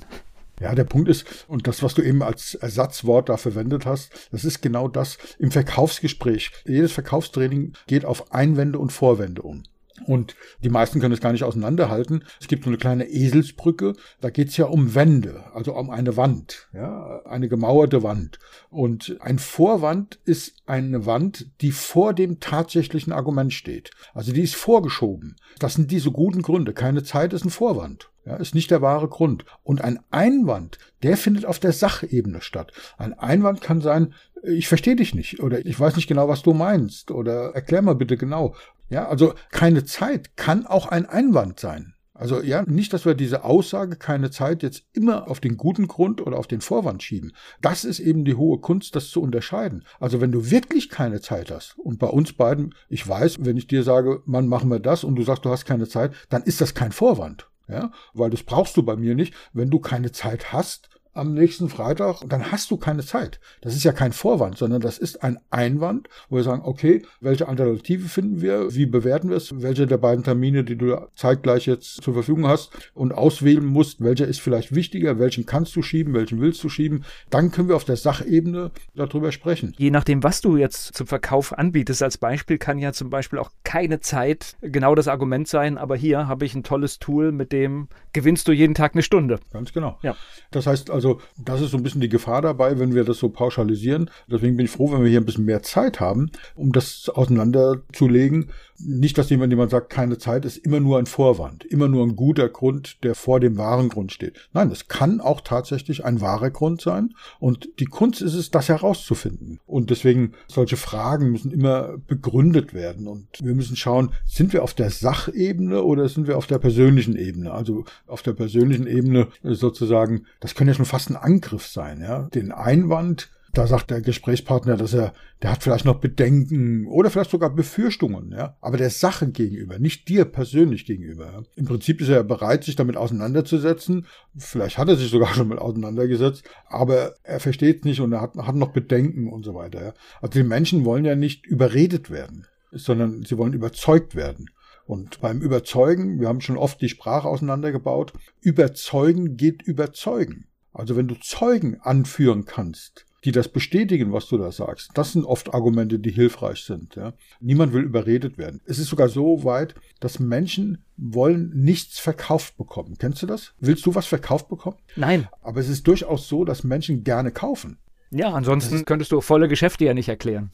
Ja, 0.60 0.74
der 0.74 0.86
Punkt 0.86 1.10
ist, 1.10 1.46
und 1.48 1.68
das, 1.68 1.84
was 1.84 1.94
du 1.96 2.02
eben 2.02 2.24
als 2.24 2.56
Ersatzwort 2.56 3.30
da 3.30 3.38
verwendet 3.38 3.86
hast, 3.86 4.30
das 4.32 4.46
ist 4.46 4.62
genau 4.62 4.88
das 4.88 5.18
im 5.38 5.52
Verkaufsgespräch. 5.52 6.52
Jedes 6.66 6.94
Verkaufstraining 6.94 7.74
geht 7.88 8.06
auf 8.06 8.32
Einwände 8.32 8.80
und 8.80 8.92
Vorwände 8.92 9.42
um. 9.42 9.64
Und 10.08 10.36
die 10.62 10.70
meisten 10.70 11.00
können 11.00 11.14
es 11.14 11.22
gar 11.22 11.32
nicht 11.32 11.44
auseinanderhalten. 11.44 12.26
Es 12.40 12.48
gibt 12.48 12.66
so 12.66 12.70
eine 12.70 12.78
kleine 12.78 13.06
Eselsbrücke, 13.06 13.94
da 14.20 14.30
geht 14.30 14.50
es 14.50 14.58
ja 14.58 14.66
um 14.66 14.94
Wände, 14.94 15.44
also 15.54 15.74
um 15.74 15.90
eine 15.90 16.18
Wand, 16.18 16.68
ja, 16.74 17.22
eine 17.26 17.48
gemauerte 17.48 18.04
Wand. 18.04 18.40
Und 18.70 19.18
ein 19.22 19.40
Vorwand 19.40 20.20
ist 20.26 20.58
eine 20.66 21.06
Wand, 21.06 21.48
die 21.62 21.72
vor 21.72 22.14
dem 22.14 22.40
tatsächlichen 22.40 23.14
Argument 23.14 23.54
steht. 23.54 23.92
Also 24.14 24.34
die 24.34 24.42
ist 24.42 24.56
vorgeschoben. 24.56 25.38
Das 25.60 25.76
sind 25.76 25.92
diese 25.92 26.12
guten 26.12 26.42
Gründe. 26.42 26.74
Keine 26.74 27.04
Zeit 27.04 27.32
ist 27.32 27.46
ein 27.46 27.50
Vorwand. 27.50 28.10
Ja, 28.26 28.38
ist 28.38 28.56
nicht 28.56 28.72
der 28.72 28.82
wahre 28.82 29.08
Grund. 29.08 29.46
Und 29.64 29.82
ein 29.82 30.00
Einwand, 30.10 30.80
der 31.04 31.16
findet 31.16 31.46
auf 31.46 31.60
der 31.60 31.74
Sachebene 31.74 32.42
statt. 32.42 32.72
Ein 32.98 33.14
Einwand 33.14 33.62
kann 33.62 33.82
sein, 33.82 34.16
ich 34.42 34.68
verstehe 34.68 34.96
dich 34.96 35.14
nicht 35.14 35.42
oder 35.42 35.66
ich 35.66 35.80
weiß 35.80 35.96
nicht 35.96 36.08
genau, 36.08 36.28
was 36.28 36.42
du 36.42 36.54
meinst 36.54 37.12
oder 37.12 37.52
erklär 37.54 37.82
mal 37.82 37.96
bitte 37.96 38.18
genau. 38.18 38.56
Ja, 38.90 39.08
also 39.08 39.34
keine 39.52 39.86
Zeit 39.86 40.38
kann 40.38 40.66
auch 40.66 40.88
ein 40.88 41.06
Einwand 41.06 41.60
sein. 41.60 41.96
Also 42.18 42.42
ja, 42.42 42.64
nicht, 42.64 42.94
dass 42.94 43.06
wir 43.06 43.14
diese 43.14 43.44
Aussage 43.44 43.98
keine 43.98 44.32
Zeit 44.32 44.64
jetzt 44.64 44.86
immer 44.94 45.30
auf 45.30 45.42
den 45.42 45.58
guten 45.58 45.88
Grund 45.88 46.26
oder 46.26 46.38
auf 46.38 46.48
den 46.48 46.62
Vorwand 46.62 47.04
schieben. 47.04 47.34
Das 47.62 47.84
ist 47.84 48.00
eben 48.00 48.24
die 48.24 48.36
hohe 48.36 48.60
Kunst, 48.60 48.96
das 48.96 49.10
zu 49.10 49.22
unterscheiden. 49.22 49.84
Also 50.00 50.22
wenn 50.22 50.32
du 50.32 50.50
wirklich 50.50 50.90
keine 50.90 51.20
Zeit 51.20 51.52
hast 51.52 51.78
und 51.78 52.00
bei 52.00 52.08
uns 52.08 52.32
beiden, 52.32 52.74
ich 52.88 53.06
weiß, 53.06 53.40
wenn 53.44 53.58
ich 53.58 53.68
dir 53.68 53.84
sage, 53.84 54.22
Mann, 54.26 54.48
machen 54.48 54.72
wir 54.72 54.80
das 54.80 55.04
und 55.04 55.18
du 55.18 55.24
sagst, 55.24 55.44
du 55.44 55.50
hast 55.50 55.66
keine 55.66 55.90
Zeit, 55.90 56.14
dann 56.30 56.44
ist 56.44 56.62
das 56.62 56.74
kein 56.74 56.94
Vorwand. 56.94 57.50
Ja, 57.68 57.92
weil 58.14 58.30
das 58.30 58.44
brauchst 58.44 58.78
du 58.78 58.84
bei 58.84 58.96
mir 58.96 59.16
nicht. 59.16 59.34
Wenn 59.52 59.72
du 59.72 59.80
keine 59.80 60.12
Zeit 60.12 60.54
hast, 60.54 60.90
am 61.16 61.34
nächsten 61.34 61.70
Freitag, 61.70 62.22
dann 62.28 62.52
hast 62.52 62.70
du 62.70 62.78
keine 62.78 63.04
Zeit. 63.04 63.40
Das 63.62 63.76
ist 63.76 63.86
ja 63.86 63.94
kein 63.94 64.12
Vorwand, 64.12 64.58
sondern 64.58 64.82
das 64.82 64.98
ist 64.98 65.24
ein 65.24 65.40
Einwand, 65.50 66.10
wo 66.30 66.36
wir 66.36 66.44
sagen, 66.44 66.62
okay, 66.66 67.04
welche 67.22 67.48
Alternative 67.48 68.08
finden 68.08 68.42
wir, 68.42 68.76
wie 68.76 68.86
bewerten 68.86 69.30
wir 69.30 69.38
es, 69.38 69.62
welche 69.62 69.88
der 69.88 69.98
beiden 69.98 70.26
Termine, 70.26 70.66
die 70.66 70.76
du 70.76 70.96
zeitgleich 71.16 71.66
jetzt 71.68 72.04
zur 72.04 72.14
Verfügung 72.14 72.48
hast 72.48 72.72
und 72.94 73.14
auswählen 73.14 73.66
musst, 73.66 74.04
welcher 74.04 74.28
ist 74.28 74.42
vielleicht 74.42 74.76
wichtiger, 74.76 75.18
welchen 75.18 75.46
kannst 75.46 75.76
du 75.78 75.82
schieben, 75.82 76.14
welchen 76.14 76.42
willst 76.42 76.62
du 76.64 76.70
schieben, 76.70 77.06
dann 77.30 77.50
können 77.52 77.70
wir 77.70 77.78
auf 77.78 77.86
der 77.86 77.96
Sachebene 77.96 78.72
darüber 78.94 79.32
sprechen. 79.32 79.74
Je 79.78 79.92
nachdem, 79.92 80.22
was 80.22 80.42
du 80.42 80.58
jetzt 80.58 80.96
zum 80.96 81.08
Verkauf 81.08 81.58
anbietest, 81.58 82.04
als 82.04 82.18
Beispiel 82.18 82.58
kann 82.58 82.78
ja 82.78 82.92
zum 82.92 83.10
Beispiel 83.10 83.40
auch 83.40 83.52
keine 83.64 84.02
Zeit 84.02 84.58
genau 84.62 84.96
das 84.96 85.08
Argument 85.08 85.48
sein, 85.48 85.78
aber 85.78 85.96
hier 85.96 86.28
habe 86.28 86.46
ich 86.46 86.56
ein 86.56 86.64
tolles 86.64 87.00
Tool, 87.00 87.32
mit 87.32 87.54
dem 87.54 87.88
gewinnst 88.12 88.48
du 88.50 88.52
jeden 88.52 88.74
Tag 88.74 88.94
eine 88.94 89.02
Stunde. 89.02 89.40
Ganz 89.54 89.72
genau. 89.72 89.98
Ja. 90.02 90.16
Das 90.52 90.68
heißt 90.68 90.90
also, 90.90 91.05
also 91.06 91.22
das 91.38 91.62
ist 91.62 91.72
so 91.72 91.78
ein 91.78 91.84
bisschen 91.84 92.02
die 92.02 92.10
Gefahr 92.10 92.42
dabei, 92.42 92.80
wenn 92.80 92.96
wir 92.96 93.04
das 93.04 93.20
so 93.20 93.30
pauschalisieren. 93.30 94.10
Deswegen 94.28 94.58
bin 94.58 94.66
ich 94.66 94.72
froh, 94.72 94.92
wenn 94.92 95.04
wir 95.04 95.10
hier 95.10 95.22
ein 95.22 95.26
bisschen 95.26 95.46
mehr 95.46 95.62
Zeit 95.62 96.00
haben, 96.00 96.32
um 96.56 96.72
das 96.72 97.10
auseinanderzulegen. 97.10 98.50
Nicht, 98.78 99.18
dass 99.18 99.30
jemand, 99.30 99.54
jemand 99.54 99.72
sagt, 99.72 99.90
keine 99.90 100.18
Zeit 100.18 100.44
ist 100.44 100.58
immer 100.58 100.80
nur 100.80 101.00
ein 101.00 101.06
Vorwand, 101.06 101.64
immer 101.64 101.88
nur 101.88 102.06
ein 102.06 102.16
guter 102.16 102.50
Grund, 102.50 103.04
der 103.04 103.16
vor 103.16 103.40
dem 103.40 103.58
wahren 103.58 103.90
Grund 103.90 104.12
steht. 104.12 104.50
Nein, 104.54 104.70
es 104.70 104.88
kann 104.88 105.22
auch 105.22 105.42
tatsächlich 105.42 106.04
ein 106.04 106.20
wahrer 106.20 106.50
Grund 106.50 106.82
sein. 106.82 107.14
Und 107.40 107.70
die 107.80 107.86
Kunst 107.86 108.22
ist 108.22 108.34
es, 108.34 108.52
das 108.52 108.68
herauszufinden. 108.68 109.60
Und 109.66 109.92
deswegen 109.92 110.34
solche 110.48 110.76
Fragen 110.76 111.32
müssen 111.32 111.52
immer 111.52 111.98
begründet 112.08 112.74
werden. 112.74 113.08
Und 113.08 113.28
wir 113.42 113.56
müssen 113.56 113.78
schauen, 113.78 114.12
sind 114.26 114.52
wir 114.52 114.64
auf 114.64 114.74
der 114.74 114.90
Sachebene 114.90 115.84
oder 115.84 116.10
sind 116.10 116.28
wir 116.28 116.38
auf 116.38 116.48
der 116.48 116.60
persönlichen 116.60 117.16
Ebene? 117.16 117.52
Also 117.52 117.86
auf 118.08 118.24
der 118.24 118.34
persönlichen 118.34 118.88
Ebene 118.88 119.28
sozusagen, 119.44 120.26
das 120.42 120.54
können 120.54 120.68
ja 120.68 120.74
schon 120.74 120.86
fast 120.86 121.10
ein 121.10 121.16
Angriff 121.16 121.66
sein, 121.68 122.02
ja. 122.02 122.24
Den 122.34 122.52
Einwand 122.52 123.30
da 123.58 123.68
sagt 123.68 123.90
der 123.90 124.02
Gesprächspartner, 124.02 124.78
dass 124.78 124.94
er, 124.94 125.14
der 125.42 125.52
hat 125.52 125.64
vielleicht 125.64 125.86
noch 125.86 126.00
Bedenken 126.00 126.88
oder 126.88 127.10
vielleicht 127.10 127.32
sogar 127.32 127.50
Befürchtungen, 127.50 128.32
ja, 128.32 128.58
aber 128.62 128.78
der 128.78 128.90
Sache 128.90 129.32
gegenüber, 129.32 129.80
nicht 129.80 130.08
dir 130.10 130.26
persönlich 130.26 130.86
gegenüber. 130.86 131.44
Im 131.56 131.66
Prinzip 131.66 132.02
ist 132.02 132.10
er 132.10 132.24
bereit, 132.24 132.64
sich 132.64 132.76
damit 132.76 132.98
auseinanderzusetzen. 132.98 134.06
Vielleicht 134.38 134.78
hat 134.78 134.90
er 134.90 134.98
sich 134.98 135.10
sogar 135.10 135.30
schon 135.34 135.48
mal 135.48 135.60
auseinandergesetzt, 135.60 136.44
aber 136.68 137.16
er 137.24 137.40
versteht 137.40 137.80
es 137.80 137.86
nicht 137.86 138.02
und 138.02 138.12
er 138.12 138.22
hat, 138.22 138.36
hat 138.36 138.56
noch 138.56 138.74
Bedenken 138.74 139.32
und 139.32 139.44
so 139.44 139.56
weiter. 139.56 139.84
Ja? 139.84 139.94
Also 140.22 140.40
die 140.40 140.48
Menschen 140.48 140.86
wollen 140.86 141.06
ja 141.06 141.16
nicht 141.16 141.46
überredet 141.46 142.12
werden. 142.12 142.48
sondern 142.72 143.24
sie 143.24 143.38
wollen 143.38 143.54
überzeugt 143.54 144.16
werden. 144.16 144.50
Und 144.86 145.20
beim 145.22 145.42
Überzeugen, 145.42 146.20
wir 146.20 146.28
haben 146.28 146.42
schon 146.42 146.58
oft 146.58 146.80
die 146.82 146.90
Sprache 146.90 147.28
auseinandergebaut, 147.28 148.14
überzeugen 148.42 149.36
geht 149.36 149.64
überzeugen. 149.64 150.46
Also 150.74 150.96
wenn 150.96 151.08
du 151.08 151.16
Zeugen 151.16 151.80
anführen 151.82 152.46
kannst, 152.46 153.05
die 153.26 153.32
das 153.32 153.48
bestätigen, 153.48 154.14
was 154.14 154.28
du 154.28 154.38
da 154.38 154.52
sagst. 154.52 154.92
Das 154.94 155.14
sind 155.14 155.26
oft 155.26 155.54
Argumente, 155.54 155.98
die 155.98 156.12
hilfreich 156.12 156.64
sind. 156.64 156.96
Ja. 156.96 157.14
Niemand 157.42 157.74
will 157.74 157.84
überredet 157.84 158.38
werden. 158.38 158.62
Es 158.66 158.78
ist 158.78 158.88
sogar 158.88 159.10
so 159.10 159.44
weit, 159.44 159.74
dass 160.00 160.20
Menschen 160.20 160.84
wollen 160.96 161.52
nichts 161.54 161.98
verkauft 161.98 162.56
bekommen. 162.58 162.98
Kennst 163.00 163.24
du 163.24 163.28
das? 163.28 163.54
Willst 163.60 163.86
du 163.86 163.96
was 163.96 164.06
verkauft 164.06 164.48
bekommen? 164.48 164.78
Nein. 164.96 165.28
Aber 165.42 165.60
es 165.60 165.70
ist 165.70 165.88
durchaus 165.88 166.28
so, 166.28 166.46
dass 166.46 166.64
Menschen 166.64 167.04
gerne 167.04 167.32
kaufen. 167.32 167.80
Ja, 168.12 168.32
ansonsten 168.32 168.86
könntest 168.86 169.12
du 169.12 169.20
volle 169.22 169.48
Geschäfte 169.48 169.86
ja 169.86 169.94
nicht 169.94 170.08
erklären. 170.08 170.52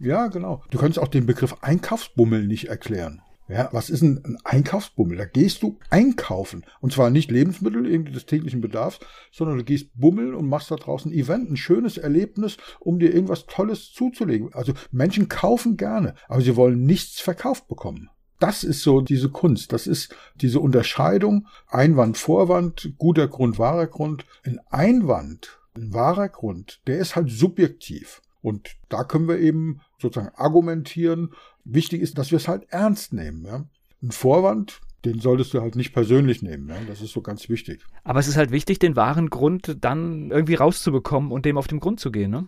Ja, 0.00 0.26
genau. 0.26 0.62
Du 0.70 0.78
könntest 0.78 0.98
auch 0.98 1.08
den 1.08 1.26
Begriff 1.26 1.54
Einkaufsbummel 1.60 2.46
nicht 2.46 2.68
erklären. 2.68 3.22
Ja, 3.48 3.70
was 3.72 3.88
ist 3.88 4.02
ein, 4.02 4.22
ein 4.24 4.38
Einkaufsbummel? 4.44 5.16
Da 5.16 5.24
gehst 5.24 5.62
du 5.62 5.78
einkaufen. 5.88 6.66
Und 6.80 6.92
zwar 6.92 7.08
nicht 7.08 7.30
Lebensmittel 7.30 7.86
irgendwie 7.86 8.12
des 8.12 8.26
täglichen 8.26 8.60
Bedarfs, 8.60 9.00
sondern 9.32 9.56
du 9.56 9.64
gehst 9.64 9.88
bummeln 9.94 10.34
und 10.34 10.48
machst 10.48 10.70
da 10.70 10.76
draußen 10.76 11.10
ein 11.10 11.18
Event, 11.18 11.50
ein 11.50 11.56
schönes 11.56 11.96
Erlebnis, 11.96 12.58
um 12.78 12.98
dir 12.98 13.14
irgendwas 13.14 13.46
Tolles 13.46 13.90
zuzulegen. 13.92 14.52
Also 14.52 14.74
Menschen 14.90 15.28
kaufen 15.28 15.78
gerne, 15.78 16.14
aber 16.28 16.42
sie 16.42 16.56
wollen 16.56 16.84
nichts 16.84 17.20
verkauft 17.20 17.68
bekommen. 17.68 18.10
Das 18.38 18.64
ist 18.64 18.82
so 18.82 19.00
diese 19.00 19.30
Kunst. 19.30 19.72
Das 19.72 19.86
ist 19.86 20.14
diese 20.36 20.60
Unterscheidung 20.60 21.48
Einwand, 21.66 22.18
Vorwand, 22.18 22.92
guter 22.98 23.28
Grund, 23.28 23.58
wahrer 23.58 23.86
Grund. 23.86 24.26
Ein 24.44 24.60
Einwand, 24.68 25.58
ein 25.74 25.94
wahrer 25.94 26.28
Grund, 26.28 26.80
der 26.86 26.98
ist 26.98 27.16
halt 27.16 27.30
subjektiv. 27.30 28.20
Und 28.40 28.76
da 28.88 29.04
können 29.04 29.26
wir 29.26 29.38
eben 29.38 29.80
sozusagen 30.00 30.34
argumentieren 30.36 31.32
Wichtig 31.70 32.00
ist, 32.00 32.16
dass 32.16 32.30
wir 32.30 32.36
es 32.36 32.48
halt 32.48 32.64
ernst 32.70 33.12
nehmen. 33.12 33.44
Ja? 33.44 33.64
Ein 34.02 34.10
Vorwand, 34.10 34.80
den 35.04 35.20
solltest 35.20 35.52
du 35.52 35.60
halt 35.60 35.76
nicht 35.76 35.92
persönlich 35.92 36.42
nehmen. 36.42 36.68
Ja? 36.68 36.76
Das 36.86 37.02
ist 37.02 37.12
so 37.12 37.20
ganz 37.20 37.48
wichtig. 37.50 37.84
Aber 38.04 38.20
es 38.20 38.26
ist 38.28 38.38
halt 38.38 38.50
wichtig, 38.50 38.78
den 38.78 38.96
wahren 38.96 39.28
Grund 39.28 39.76
dann 39.80 40.30
irgendwie 40.30 40.54
rauszubekommen 40.54 41.30
und 41.30 41.44
dem 41.44 41.58
auf 41.58 41.66
den 41.66 41.78
Grund 41.78 42.00
zu 42.00 42.10
gehen, 42.10 42.30
ne? 42.30 42.46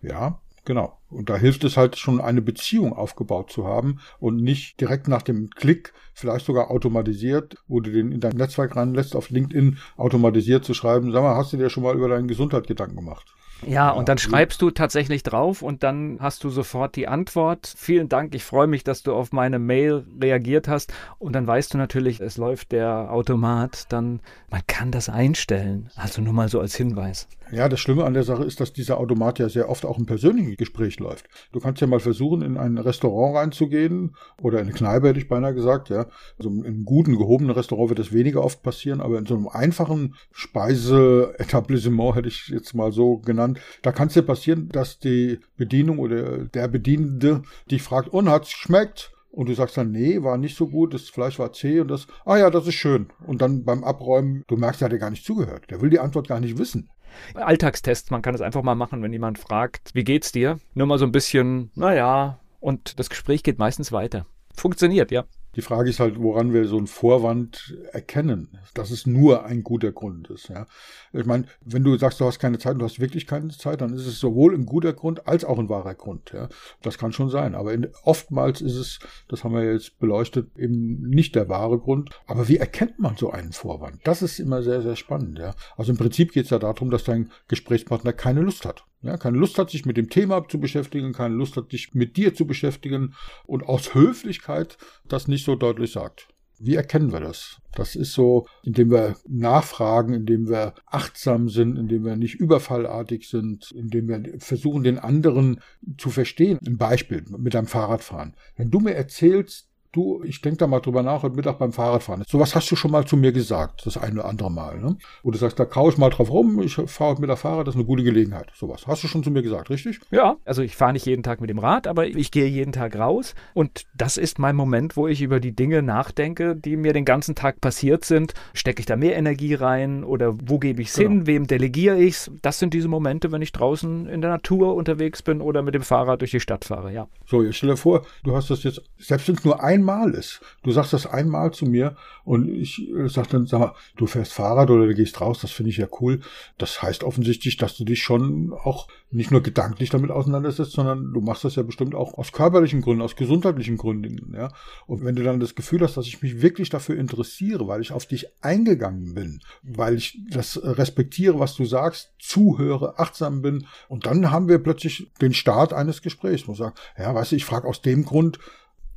Ja, 0.00 0.40
genau. 0.64 0.98
Und 1.10 1.28
da 1.28 1.36
hilft 1.36 1.64
es 1.64 1.76
halt 1.76 1.98
schon, 1.98 2.20
eine 2.20 2.40
Beziehung 2.40 2.94
aufgebaut 2.94 3.52
zu 3.52 3.66
haben 3.66 4.00
und 4.18 4.36
nicht 4.36 4.80
direkt 4.80 5.06
nach 5.06 5.22
dem 5.22 5.50
Klick, 5.50 5.92
vielleicht 6.14 6.46
sogar 6.46 6.70
automatisiert, 6.70 7.56
wo 7.68 7.80
du 7.80 7.92
den 7.92 8.10
in 8.10 8.20
dein 8.20 8.36
Netzwerk 8.36 8.74
ranlässt, 8.74 9.14
auf 9.14 9.28
LinkedIn 9.28 9.76
automatisiert 9.98 10.64
zu 10.64 10.72
schreiben, 10.72 11.12
sag 11.12 11.22
mal, 11.22 11.36
hast 11.36 11.52
du 11.52 11.58
dir 11.58 11.68
schon 11.68 11.82
mal 11.82 11.94
über 11.94 12.08
deine 12.08 12.26
Gesundheit 12.26 12.66
Gedanken 12.66 12.96
gemacht? 12.96 13.34
Ja, 13.66 13.90
und 13.90 14.08
dann 14.08 14.18
schreibst 14.18 14.60
du 14.60 14.70
tatsächlich 14.70 15.22
drauf 15.22 15.62
und 15.62 15.82
dann 15.82 16.18
hast 16.20 16.42
du 16.44 16.50
sofort 16.50 16.96
die 16.96 17.06
Antwort. 17.06 17.72
Vielen 17.76 18.08
Dank, 18.08 18.34
ich 18.34 18.44
freue 18.44 18.66
mich, 18.66 18.82
dass 18.82 19.02
du 19.02 19.14
auf 19.14 19.32
meine 19.32 19.58
Mail 19.58 20.04
reagiert 20.20 20.68
hast. 20.68 20.92
Und 21.18 21.34
dann 21.34 21.46
weißt 21.46 21.74
du 21.74 21.78
natürlich, 21.78 22.20
es 22.20 22.36
läuft 22.36 22.72
der 22.72 23.12
Automat. 23.12 23.86
Dann, 23.90 24.20
man 24.50 24.62
kann 24.66 24.90
das 24.90 25.08
einstellen. 25.08 25.90
Also 25.94 26.22
nur 26.22 26.32
mal 26.32 26.48
so 26.48 26.60
als 26.60 26.74
Hinweis. 26.74 27.28
Ja, 27.52 27.68
das 27.68 27.80
Schlimme 27.80 28.04
an 28.04 28.14
der 28.14 28.24
Sache 28.24 28.44
ist, 28.44 28.60
dass 28.60 28.72
dieser 28.72 28.98
Automat 28.98 29.38
ja 29.38 29.50
sehr 29.50 29.68
oft 29.68 29.84
auch 29.84 29.98
im 29.98 30.06
persönlichen 30.06 30.56
Gespräch 30.56 30.98
läuft. 30.98 31.26
Du 31.52 31.60
kannst 31.60 31.82
ja 31.82 31.86
mal 31.86 32.00
versuchen, 32.00 32.40
in 32.40 32.56
ein 32.56 32.78
Restaurant 32.78 33.36
reinzugehen 33.36 34.16
oder 34.40 34.58
in 34.58 34.68
eine 34.68 34.72
Kneipe, 34.72 35.08
hätte 35.08 35.18
ich 35.18 35.28
beinahe 35.28 35.52
gesagt, 35.52 35.90
ja. 35.90 36.06
Also 36.38 36.48
in 36.48 36.64
einem 36.64 36.84
guten, 36.86 37.18
gehobenen 37.18 37.54
Restaurant 37.54 37.90
wird 37.90 37.98
das 37.98 38.10
weniger 38.10 38.42
oft 38.42 38.62
passieren, 38.62 39.02
aber 39.02 39.18
in 39.18 39.26
so 39.26 39.34
einem 39.34 39.48
einfachen 39.48 40.14
Speiseetablissement, 40.32 42.14
hätte 42.16 42.28
ich 42.28 42.48
jetzt 42.48 42.72
mal 42.72 42.90
so 42.90 43.18
genannt, 43.18 43.60
da 43.82 43.92
kann 43.92 44.08
es 44.08 44.14
ja 44.14 44.22
passieren, 44.22 44.70
dass 44.70 44.98
die 44.98 45.38
Bedienung 45.58 45.98
oder 45.98 46.46
der 46.46 46.68
Bedienende 46.68 47.42
dich 47.70 47.82
fragt, 47.82 48.08
und 48.08 48.30
hat's 48.30 48.50
geschmeckt? 48.50 49.12
Und 49.30 49.50
du 49.50 49.54
sagst 49.54 49.76
dann, 49.76 49.92
nee, 49.92 50.22
war 50.22 50.38
nicht 50.38 50.56
so 50.56 50.68
gut, 50.68 50.94
das 50.94 51.10
Fleisch 51.10 51.38
war 51.38 51.52
zäh 51.52 51.80
und 51.80 51.88
das, 51.88 52.06
ah 52.24 52.36
ja, 52.36 52.50
das 52.50 52.66
ist 52.66 52.74
schön. 52.74 53.08
Und 53.26 53.42
dann 53.42 53.64
beim 53.64 53.82
Abräumen, 53.84 54.44
du 54.46 54.56
merkst, 54.56 54.82
er 54.82 54.86
hat 54.86 54.92
dir 54.92 54.98
gar 54.98 55.10
nicht 55.10 55.24
zugehört. 55.24 55.70
Der 55.70 55.80
will 55.80 55.88
die 55.88 56.00
Antwort 56.00 56.28
gar 56.28 56.40
nicht 56.40 56.58
wissen. 56.58 56.88
Alltagstest, 57.34 58.10
man 58.10 58.22
kann 58.22 58.34
es 58.34 58.40
einfach 58.40 58.62
mal 58.62 58.74
machen, 58.74 59.02
wenn 59.02 59.12
jemand 59.12 59.38
fragt, 59.38 59.90
wie 59.94 60.04
geht's 60.04 60.32
dir? 60.32 60.58
Nur 60.74 60.86
mal 60.86 60.98
so 60.98 61.04
ein 61.04 61.12
bisschen, 61.12 61.70
naja, 61.74 62.38
und 62.60 62.98
das 62.98 63.10
Gespräch 63.10 63.42
geht 63.42 63.58
meistens 63.58 63.92
weiter. 63.92 64.26
Funktioniert, 64.54 65.10
ja. 65.10 65.24
Die 65.54 65.62
Frage 65.62 65.90
ist 65.90 66.00
halt, 66.00 66.18
woran 66.18 66.52
wir 66.52 66.66
so 66.66 66.78
einen 66.78 66.86
Vorwand 66.86 67.76
erkennen, 67.92 68.58
dass 68.74 68.90
es 68.90 69.06
nur 69.06 69.44
ein 69.44 69.62
guter 69.62 69.92
Grund 69.92 70.30
ist. 70.30 70.48
Ja. 70.48 70.66
Ich 71.12 71.26
meine, 71.26 71.44
wenn 71.60 71.84
du 71.84 71.96
sagst, 71.98 72.20
du 72.20 72.24
hast 72.24 72.38
keine 72.38 72.58
Zeit, 72.58 72.80
du 72.80 72.84
hast 72.84 73.00
wirklich 73.00 73.26
keine 73.26 73.48
Zeit, 73.48 73.82
dann 73.82 73.92
ist 73.92 74.06
es 74.06 74.18
sowohl 74.18 74.54
ein 74.54 74.64
guter 74.64 74.94
Grund 74.94 75.26
als 75.28 75.44
auch 75.44 75.58
ein 75.58 75.68
wahrer 75.68 75.94
Grund. 75.94 76.32
Ja. 76.32 76.48
Das 76.80 76.96
kann 76.96 77.12
schon 77.12 77.28
sein. 77.28 77.54
Aber 77.54 77.72
in, 77.72 77.88
oftmals 78.02 78.62
ist 78.62 78.76
es, 78.76 78.98
das 79.28 79.44
haben 79.44 79.54
wir 79.54 79.70
jetzt 79.70 79.98
beleuchtet, 79.98 80.56
eben 80.56 81.02
nicht 81.08 81.34
der 81.34 81.48
wahre 81.48 81.78
Grund. 81.78 82.10
Aber 82.26 82.48
wie 82.48 82.56
erkennt 82.56 82.98
man 82.98 83.16
so 83.16 83.30
einen 83.30 83.52
Vorwand? 83.52 84.00
Das 84.04 84.22
ist 84.22 84.38
immer 84.38 84.62
sehr, 84.62 84.80
sehr 84.80 84.96
spannend. 84.96 85.38
Ja. 85.38 85.54
Also 85.76 85.92
im 85.92 85.98
Prinzip 85.98 86.32
geht 86.32 86.44
es 86.44 86.50
ja 86.50 86.58
darum, 86.58 86.90
dass 86.90 87.04
dein 87.04 87.30
Gesprächspartner 87.48 88.12
keine 88.12 88.40
Lust 88.40 88.64
hat. 88.64 88.84
Ja, 89.02 89.16
keine 89.16 89.38
Lust 89.38 89.58
hat, 89.58 89.70
sich 89.70 89.84
mit 89.84 89.96
dem 89.96 90.08
Thema 90.08 90.46
zu 90.48 90.60
beschäftigen, 90.60 91.12
keine 91.12 91.34
Lust 91.34 91.56
hat, 91.56 91.70
sich 91.70 91.92
mit 91.92 92.16
dir 92.16 92.34
zu 92.34 92.46
beschäftigen 92.46 93.14
und 93.46 93.64
aus 93.64 93.94
Höflichkeit 93.94 94.76
das 95.08 95.26
nicht 95.26 95.44
so 95.44 95.56
deutlich 95.56 95.92
sagt. 95.92 96.28
Wie 96.64 96.76
erkennen 96.76 97.12
wir 97.12 97.18
das? 97.18 97.60
Das 97.74 97.96
ist 97.96 98.12
so, 98.12 98.46
indem 98.62 98.92
wir 98.92 99.16
nachfragen, 99.26 100.14
indem 100.14 100.48
wir 100.48 100.74
achtsam 100.86 101.48
sind, 101.48 101.76
indem 101.76 102.04
wir 102.04 102.14
nicht 102.14 102.36
überfallartig 102.36 103.28
sind, 103.28 103.72
indem 103.72 104.06
wir 104.06 104.38
versuchen, 104.38 104.84
den 104.84 105.00
anderen 105.00 105.60
zu 105.98 106.10
verstehen. 106.10 106.60
Ein 106.64 106.76
Beispiel 106.76 107.24
mit 107.36 107.56
einem 107.56 107.66
Fahrradfahren. 107.66 108.36
Wenn 108.54 108.70
du 108.70 108.78
mir 108.78 108.94
erzählst, 108.94 109.71
du, 109.92 110.22
ich 110.24 110.40
denke 110.40 110.58
da 110.58 110.66
mal 110.66 110.80
drüber 110.80 111.02
nach 111.02 111.22
heute 111.22 111.36
Mittag 111.36 111.58
beim 111.58 111.72
Fahrradfahren. 111.72 112.24
Sowas 112.26 112.54
hast 112.54 112.70
du 112.70 112.76
schon 112.76 112.90
mal 112.90 113.04
zu 113.06 113.16
mir 113.16 113.32
gesagt, 113.32 113.86
das 113.86 113.96
eine 113.96 114.20
oder 114.20 114.28
andere 114.28 114.50
Mal. 114.50 114.78
Ne? 114.80 114.96
Wo 115.22 115.30
du 115.30 115.38
sagst, 115.38 115.58
da 115.60 115.64
kaue 115.64 115.92
ich 115.92 115.98
mal 115.98 116.10
drauf 116.10 116.30
rum, 116.30 116.60
ich 116.62 116.74
fahre 116.74 117.12
heute 117.12 117.20
mit 117.20 117.30
der 117.30 117.36
Fahrrad, 117.36 117.66
das 117.66 117.74
ist 117.74 117.78
eine 117.78 117.86
gute 117.86 118.02
Gelegenheit. 118.02 118.50
Sowas 118.54 118.86
hast 118.86 119.04
du 119.04 119.08
schon 119.08 119.22
zu 119.22 119.30
mir 119.30 119.42
gesagt, 119.42 119.70
richtig? 119.70 120.00
Ja, 120.10 120.36
also 120.44 120.62
ich 120.62 120.76
fahre 120.76 120.94
nicht 120.94 121.06
jeden 121.06 121.22
Tag 121.22 121.40
mit 121.40 121.50
dem 121.50 121.58
Rad, 121.58 121.86
aber 121.86 122.06
ich 122.06 122.30
gehe 122.30 122.46
jeden 122.46 122.72
Tag 122.72 122.96
raus 122.96 123.34
und 123.54 123.84
das 123.94 124.16
ist 124.16 124.38
mein 124.38 124.56
Moment, 124.56 124.96
wo 124.96 125.06
ich 125.06 125.20
über 125.20 125.40
die 125.40 125.54
Dinge 125.54 125.82
nachdenke, 125.82 126.56
die 126.56 126.76
mir 126.76 126.92
den 126.92 127.04
ganzen 127.04 127.34
Tag 127.34 127.60
passiert 127.60 128.04
sind. 128.04 128.32
Stecke 128.54 128.80
ich 128.80 128.86
da 128.86 128.96
mehr 128.96 129.16
Energie 129.16 129.54
rein 129.54 130.04
oder 130.04 130.34
wo 130.42 130.58
gebe 130.58 130.80
ich 130.80 130.88
es 130.88 130.94
genau. 130.94 131.10
hin, 131.10 131.26
wem 131.26 131.46
delegiere 131.46 131.98
ich 131.98 132.14
es? 132.14 132.30
Das 132.40 132.58
sind 132.58 132.72
diese 132.74 132.88
Momente, 132.88 133.30
wenn 133.30 133.42
ich 133.42 133.52
draußen 133.52 134.06
in 134.06 134.20
der 134.22 134.30
Natur 134.30 134.74
unterwegs 134.74 135.22
bin 135.22 135.40
oder 135.40 135.62
mit 135.62 135.74
dem 135.74 135.82
Fahrrad 135.82 136.22
durch 136.22 136.30
die 136.30 136.40
Stadt 136.40 136.64
fahre, 136.64 136.92
ja. 136.92 137.08
So, 137.26 137.42
jetzt 137.42 137.56
stell 137.56 137.70
dir 137.70 137.76
vor, 137.76 138.06
du 138.24 138.34
hast 138.34 138.50
das 138.50 138.62
jetzt, 138.62 138.82
selbst 138.98 139.28
wenn 139.28 139.34
es 139.36 139.44
nur 139.44 139.62
ein 139.62 139.81
einmal 139.82 140.14
ist. 140.14 140.40
Du 140.62 140.70
sagst 140.70 140.92
das 140.92 141.06
einmal 141.06 141.52
zu 141.52 141.66
mir 141.66 141.96
und 142.24 142.48
ich 142.48 142.88
äh, 142.90 143.08
sag 143.08 143.28
dann, 143.28 143.46
sag 143.46 143.60
mal, 143.60 143.74
du 143.96 144.06
fährst 144.06 144.32
Fahrrad 144.32 144.70
oder 144.70 144.86
du 144.86 144.94
gehst 144.94 145.20
raus, 145.20 145.40
das 145.40 145.50
finde 145.50 145.70
ich 145.70 145.76
ja 145.76 145.88
cool. 146.00 146.20
Das 146.58 146.82
heißt 146.82 147.04
offensichtlich, 147.04 147.56
dass 147.56 147.76
du 147.76 147.84
dich 147.84 148.02
schon 148.02 148.52
auch 148.52 148.88
nicht 149.10 149.30
nur 149.30 149.42
gedanklich 149.42 149.90
damit 149.90 150.10
auseinandersetzt, 150.10 150.72
sondern 150.72 151.12
du 151.12 151.20
machst 151.20 151.44
das 151.44 151.56
ja 151.56 151.62
bestimmt 151.62 151.94
auch 151.94 152.14
aus 152.14 152.32
körperlichen 152.32 152.80
Gründen, 152.80 153.02
aus 153.02 153.16
gesundheitlichen 153.16 153.76
Gründen, 153.76 154.34
ja. 154.34 154.52
Und 154.86 155.04
wenn 155.04 155.16
du 155.16 155.22
dann 155.22 155.40
das 155.40 155.54
Gefühl 155.54 155.82
hast, 155.82 155.96
dass 155.96 156.06
ich 156.06 156.22
mich 156.22 156.40
wirklich 156.40 156.70
dafür 156.70 156.96
interessiere, 156.96 157.66
weil 157.66 157.80
ich 157.80 157.92
auf 157.92 158.06
dich 158.06 158.26
eingegangen 158.40 159.14
bin, 159.14 159.40
weil 159.62 159.96
ich 159.96 160.18
das 160.30 160.60
respektiere, 160.62 161.38
was 161.38 161.56
du 161.56 161.64
sagst, 161.64 162.12
zuhöre, 162.18 162.98
achtsam 162.98 163.42
bin, 163.42 163.66
und 163.88 164.06
dann 164.06 164.30
haben 164.30 164.48
wir 164.48 164.58
plötzlich 164.58 165.10
den 165.20 165.34
Start 165.34 165.72
eines 165.72 166.02
Gesprächs, 166.02 166.46
wo 166.46 166.52
ich 166.52 166.58
sage, 166.58 166.74
ja, 166.96 167.14
weißt 167.14 167.32
du, 167.32 167.36
ich 167.36 167.44
frage 167.44 167.66
aus 167.66 167.82
dem 167.82 168.04
Grund, 168.04 168.38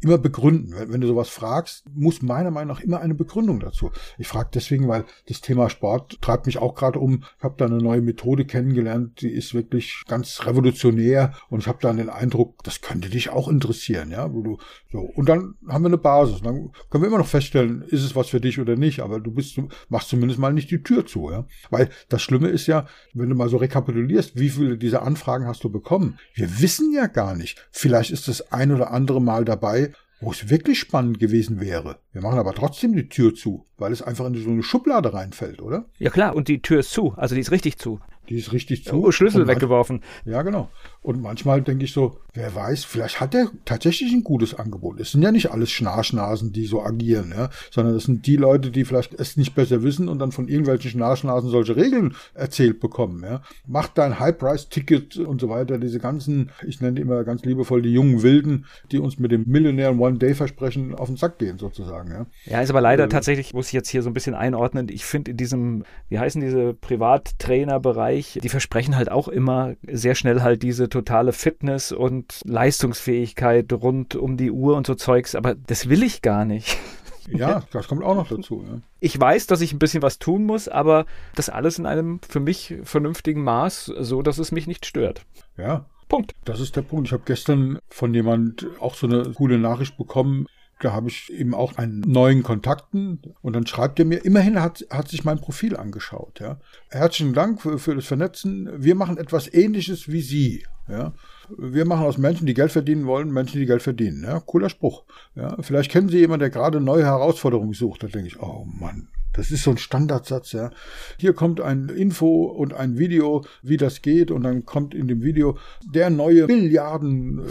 immer 0.06 0.20
begründen. 0.20 0.76
Wenn 0.88 1.02
du 1.02 1.08
sowas 1.08 1.30
fragst, 1.30 1.84
muss 1.94 2.22
meiner 2.22 2.52
Meinung 2.52 2.76
nach 2.76 2.84
immer 2.84 3.02
eine 3.02 3.16
Begründung 3.16 3.60
dazu. 3.60 3.92
Ich 4.20 4.28
frage 4.28 4.50
deswegen, 4.54 4.88
weil 4.88 5.06
das 5.28 5.42
Thema 5.42 5.68
Sport 5.70 6.22
treibt 6.22 6.46
mich 6.46 6.60
auch 6.60 6.76
gerade 6.76 7.00
um. 7.00 7.24
Ich 7.38 7.44
habe 7.44 7.56
da 7.58 7.66
eine 7.66 7.78
neue 7.78 8.02
Methode 8.02 8.46
kennengelernt, 8.46 9.22
die 9.22 9.32
ist 9.32 9.56
wirklich 9.56 10.04
ganz 10.08 10.46
revolutionär 10.46 11.34
und 11.50 11.60
ich 11.60 11.68
habe 11.68 11.80
dann 11.82 11.98
den 11.98 12.10
Eindruck, 12.10 12.64
das 12.64 12.82
könnte 12.82 13.10
dich 13.10 13.32
auch 13.32 13.48
interessieren, 13.48 14.12
ja, 14.12 14.32
wo 14.32 14.42
du 14.42 14.58
so 14.92 15.00
und 15.00 15.28
dann 15.28 15.56
haben 15.68 15.84
wir 15.84 15.88
eine 15.90 15.98
Basis. 15.98 16.42
Dann 16.42 16.72
können 16.90 17.04
wir 17.04 17.08
immer 17.08 17.18
noch 17.18 17.28
feststellen, 17.28 17.82
ist 17.82 18.04
es 18.04 18.16
was 18.16 18.30
für 18.30 18.40
dich 18.40 18.60
oder 18.60 18.76
nicht, 18.76 19.00
aber 19.00 19.20
du 19.20 19.32
bist 19.32 19.58
du 19.58 19.70
machst 19.90 20.10
zumindest 20.10 20.40
mal 20.40 20.54
nicht 20.54 20.70
die 20.70 20.84
Tür 20.84 21.08
zu, 21.08 21.32
ja? 21.32 21.46
Weil 21.72 21.90
das 22.10 22.22
Schlimme 22.22 22.50
ist 22.50 22.68
ja, 22.68 22.86
wenn 23.14 23.30
du 23.30 23.36
mal 23.36 23.50
so 23.50 23.58
rekapitulierst, 23.58 24.38
wie 24.38 24.50
viele 24.50 24.78
dieser 24.78 25.02
Anfragen 25.02 25.48
hast 25.48 25.64
du 25.64 25.72
bekommen? 25.72 26.20
Wir 26.36 26.62
wissen 26.62 26.94
ja 26.94 27.08
gar 27.08 27.36
nicht. 27.36 27.68
Vielleicht 27.72 28.12
ist 28.12 28.28
das 28.28 28.52
ein 28.52 28.72
oder 28.72 28.92
andere 28.92 29.20
Mal 29.20 29.46
dabei, 29.46 29.94
wo 30.22 30.32
es 30.32 30.50
wirklich 30.50 30.80
spannend 30.80 31.20
gewesen 31.20 31.60
wäre. 31.60 32.00
Wir 32.12 32.22
machen 32.22 32.40
aber 32.40 32.54
trotzdem 32.54 32.94
die 32.94 33.10
Tür 33.10 33.36
zu, 33.36 33.66
weil 33.78 33.92
es 33.92 34.02
einfach 34.02 34.26
in 34.26 34.36
so 34.36 34.50
eine 34.50 34.64
Schublade 34.64 35.14
reinfällt, 35.14 35.62
oder? 35.62 35.86
Ja 35.98 36.10
klar, 36.10 36.36
und 36.36 36.48
die 36.48 36.62
Tür 36.62 36.80
ist 36.80 36.92
zu, 36.92 37.14
also 37.18 37.36
die 37.36 37.42
ist 37.42 37.52
richtig 37.52 37.78
zu. 37.78 38.00
Die 38.30 38.38
ist 38.38 38.54
richtig 38.54 38.84
zu. 38.84 39.04
Oh, 39.04 39.12
Schlüssel 39.12 39.48
weggeworfen. 39.48 40.02
Ja, 40.26 40.42
genau. 40.42 40.70
Und 41.02 41.22
manchmal 41.22 41.62
denke 41.62 41.86
ich 41.86 41.94
so, 41.94 42.18
wer 42.34 42.54
weiß, 42.54 42.84
vielleicht 42.84 43.22
hat 43.22 43.36
er 43.36 43.50
tatsächlich 43.64 44.12
ein 44.12 44.24
gutes 44.24 44.56
Angebot. 44.56 45.00
Es 45.00 45.12
sind 45.12 45.22
ja 45.22 45.32
nicht 45.32 45.52
alles 45.52 45.70
Schnarchnasen, 45.72 46.52
die 46.52 46.66
so 46.66 46.82
agieren, 46.82 47.32
ja, 47.36 47.50
sondern 47.70 47.96
es 47.96 48.06
sind 48.06 48.26
die 48.26 48.36
Leute, 48.38 48.72
die 48.72 48.86
vielleicht 48.86 49.14
es 49.14 49.38
nicht 49.38 49.54
besser 49.54 49.84
wissen 49.84 50.10
und 50.10 50.20
dann 50.20 50.32
von 50.32 50.48
irgendwelchen 50.48 50.92
Schnarchnasen 50.92 51.50
solche 51.50 51.76
Regeln 51.76 52.16
erzählt 52.34 52.80
bekommen, 52.80 53.24
ja. 53.24 53.42
Mach 53.68 53.88
dein 53.88 54.20
High-Price-Ticket 54.20 55.18
und 55.18 55.42
so 55.42 55.50
weiter, 55.50 55.78
diese 55.78 56.00
ganzen, 56.00 56.50
ich 56.66 56.82
nenne 56.82 57.00
immer 57.00 57.24
ganz 57.24 57.44
liebevoll 57.44 57.82
die 57.82 57.94
jungen 57.94 58.24
Wilden, 58.24 58.66
die 58.92 59.00
uns 59.00 59.20
mit 59.20 59.32
dem 59.32 59.44
Millionär 59.46 59.98
One-Day-Versprechen 59.98 60.96
auf 60.96 61.08
den 61.08 61.18
Sack 61.18 61.38
gehen, 61.38 61.60
sozusagen, 61.60 62.12
ja. 62.12 62.26
Ja, 62.46 62.62
ist 62.62 62.70
aber 62.72 62.82
leider 62.82 63.06
äh, 63.06 63.10
tatsächlich, 63.10 63.54
muss 63.54 63.68
ich 63.68 63.74
jetzt 63.74 63.90
hier 63.90 64.02
so 64.02 64.10
ein 64.10 64.14
bisschen 64.14 64.34
einordnen, 64.34 64.90
ich 64.90 65.06
finde 65.06 65.32
in 65.32 65.38
diesem, 65.38 65.86
wie 66.10 66.18
heißen 66.18 66.42
diese 66.42 66.74
Privattrainer-Bereich, 66.74 68.15
die 68.24 68.50
versprechen 68.50 68.96
halt 68.96 69.12
auch 69.12 69.28
immer 69.28 69.76
sehr 69.88 70.16
schnell 70.16 70.42
halt 70.42 70.64
diese 70.64 70.90
totale 70.90 71.34
Fitness 71.34 71.92
und 71.92 72.42
Leistungsfähigkeit 72.46 73.72
rund 73.74 74.16
um 74.16 74.38
die 74.38 74.52
Uhr 74.52 74.76
und 74.76 74.88
so 74.88 74.96
Zeugs, 74.96 75.36
aber 75.36 75.56
das 75.56 75.90
will 75.90 76.04
ich 76.04 76.22
gar 76.22 76.46
nicht. 76.46 76.78
Ja, 77.28 77.64
das 77.72 77.88
kommt 77.88 78.04
auch 78.04 78.14
noch 78.14 78.28
dazu. 78.28 78.64
Ja. 78.68 78.82
Ich 79.00 79.20
weiß, 79.20 79.48
dass 79.48 79.62
ich 79.62 79.74
ein 79.74 79.80
bisschen 79.80 80.04
was 80.04 80.20
tun 80.20 80.44
muss, 80.44 80.68
aber 80.68 81.08
das 81.34 81.50
alles 81.50 81.80
in 81.80 81.88
einem 81.88 82.20
für 82.28 82.40
mich 82.40 82.76
vernünftigen 82.84 83.44
Maß, 83.44 83.86
so 83.86 84.22
dass 84.22 84.38
es 84.38 84.52
mich 84.52 84.68
nicht 84.68 84.86
stört. 84.86 85.26
Ja. 85.58 85.86
Punkt. 86.08 86.34
Das 86.46 86.60
ist 86.60 86.76
der 86.76 86.84
Punkt. 86.84 87.08
Ich 87.08 87.14
habe 87.14 87.24
gestern 87.26 87.80
von 87.90 88.14
jemand 88.14 88.68
auch 88.80 88.94
so 88.94 89.08
eine 89.08 89.32
coole 89.34 89.58
Nachricht 89.58 89.98
bekommen. 89.98 90.46
Da 90.80 90.92
habe 90.92 91.08
ich 91.08 91.32
eben 91.32 91.54
auch 91.54 91.78
einen 91.78 92.02
neuen 92.02 92.44
Kontakten 92.44 93.22
und 93.42 93.54
dann 93.54 93.66
schreibt 93.66 93.98
er 94.00 94.06
mir, 94.06 94.26
immerhin 94.26 94.62
hat, 94.62 94.86
hat 94.90 95.08
sich 95.08 95.24
mein 95.24 95.40
Profil 95.40 95.78
angeschaut. 95.78 96.40
Ja. 96.42 96.60
Herzlichen 96.90 97.34
Dank 97.34 97.62
für, 97.62 97.80
für 97.80 97.96
das 97.96 98.06
Vernetzen. 98.06 98.70
Wir 98.76 98.96
machen 98.96 99.18
etwas 99.18 99.52
ähnliches 99.54 100.12
wie 100.12 100.22
Sie. 100.22 100.66
Ja. 100.90 101.14
Wir 101.58 101.86
machen 101.86 102.06
aus 102.06 102.18
Menschen, 102.18 102.46
die 102.46 102.54
Geld 102.54 102.72
verdienen 102.72 103.06
wollen, 103.06 103.32
Menschen, 103.32 103.60
die 103.60 103.66
Geld 103.66 103.82
verdienen. 103.84 104.24
Ja. 104.24 104.42
Cooler 104.42 104.70
Spruch. 104.70 105.04
Ja. 105.36 105.56
Vielleicht 105.62 105.92
kennen 105.92 106.10
Sie 106.10 106.18
jemanden, 106.18 106.42
der 106.42 106.50
gerade 106.50 106.82
neue 106.82 107.06
Herausforderungen 107.06 107.74
sucht. 107.74 108.04
Da 108.04 108.08
denke 108.08 108.28
ich, 108.28 108.42
oh 108.42 108.66
Mann, 108.66 109.08
das 109.36 109.52
ist 109.52 109.64
so 109.64 109.72
ein 109.72 109.78
Standardsatz, 109.78 110.54
ja. 110.54 110.70
Hier 111.18 111.34
kommt 111.34 111.60
ein 111.60 111.90
Info 111.90 112.46
und 112.46 112.74
ein 112.74 112.98
Video, 112.98 113.44
wie 113.62 113.78
das 113.78 114.02
geht, 114.02 114.32
und 114.32 114.44
dann 114.44 114.66
kommt 114.66 114.96
in 114.96 115.08
dem 115.08 115.22
Video 115.22 115.58
der 115.94 116.10
neue 116.10 116.48
Milliarden, 116.48 117.40
äh, 117.40 117.44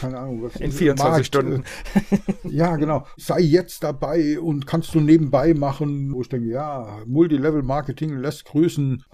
keine 0.00 0.18
Ahnung, 0.18 0.42
was. 0.42 0.56
In 0.60 0.70
24 0.70 1.10
Markt, 1.10 1.26
Stunden. 1.26 1.64
Äh, 1.94 2.18
ja, 2.48 2.76
genau. 2.76 3.06
Sei 3.16 3.40
jetzt 3.40 3.82
dabei 3.82 4.38
und 4.38 4.66
kannst 4.66 4.94
du 4.94 5.00
nebenbei 5.00 5.54
machen, 5.54 6.12
wo 6.14 6.20
ich 6.20 6.28
denke, 6.28 6.48
ja, 6.48 6.98
Multilevel-Marketing 7.06 8.16
lässt 8.18 8.44
grüßen. 8.44 9.04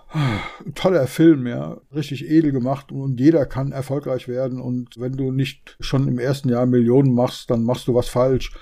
Toller 0.74 1.06
Film, 1.06 1.46
ja. 1.46 1.78
Richtig 1.94 2.28
edel 2.28 2.52
gemacht 2.52 2.92
und 2.92 3.18
jeder 3.18 3.46
kann 3.46 3.72
erfolgreich 3.72 4.28
werden. 4.28 4.60
Und 4.60 5.00
wenn 5.00 5.12
du 5.12 5.32
nicht 5.32 5.76
schon 5.80 6.06
im 6.08 6.18
ersten 6.18 6.48
Jahr 6.50 6.66
Millionen 6.66 7.14
machst, 7.14 7.50
dann 7.50 7.64
machst 7.64 7.88
du 7.88 7.94
was 7.94 8.08
falsch. 8.08 8.52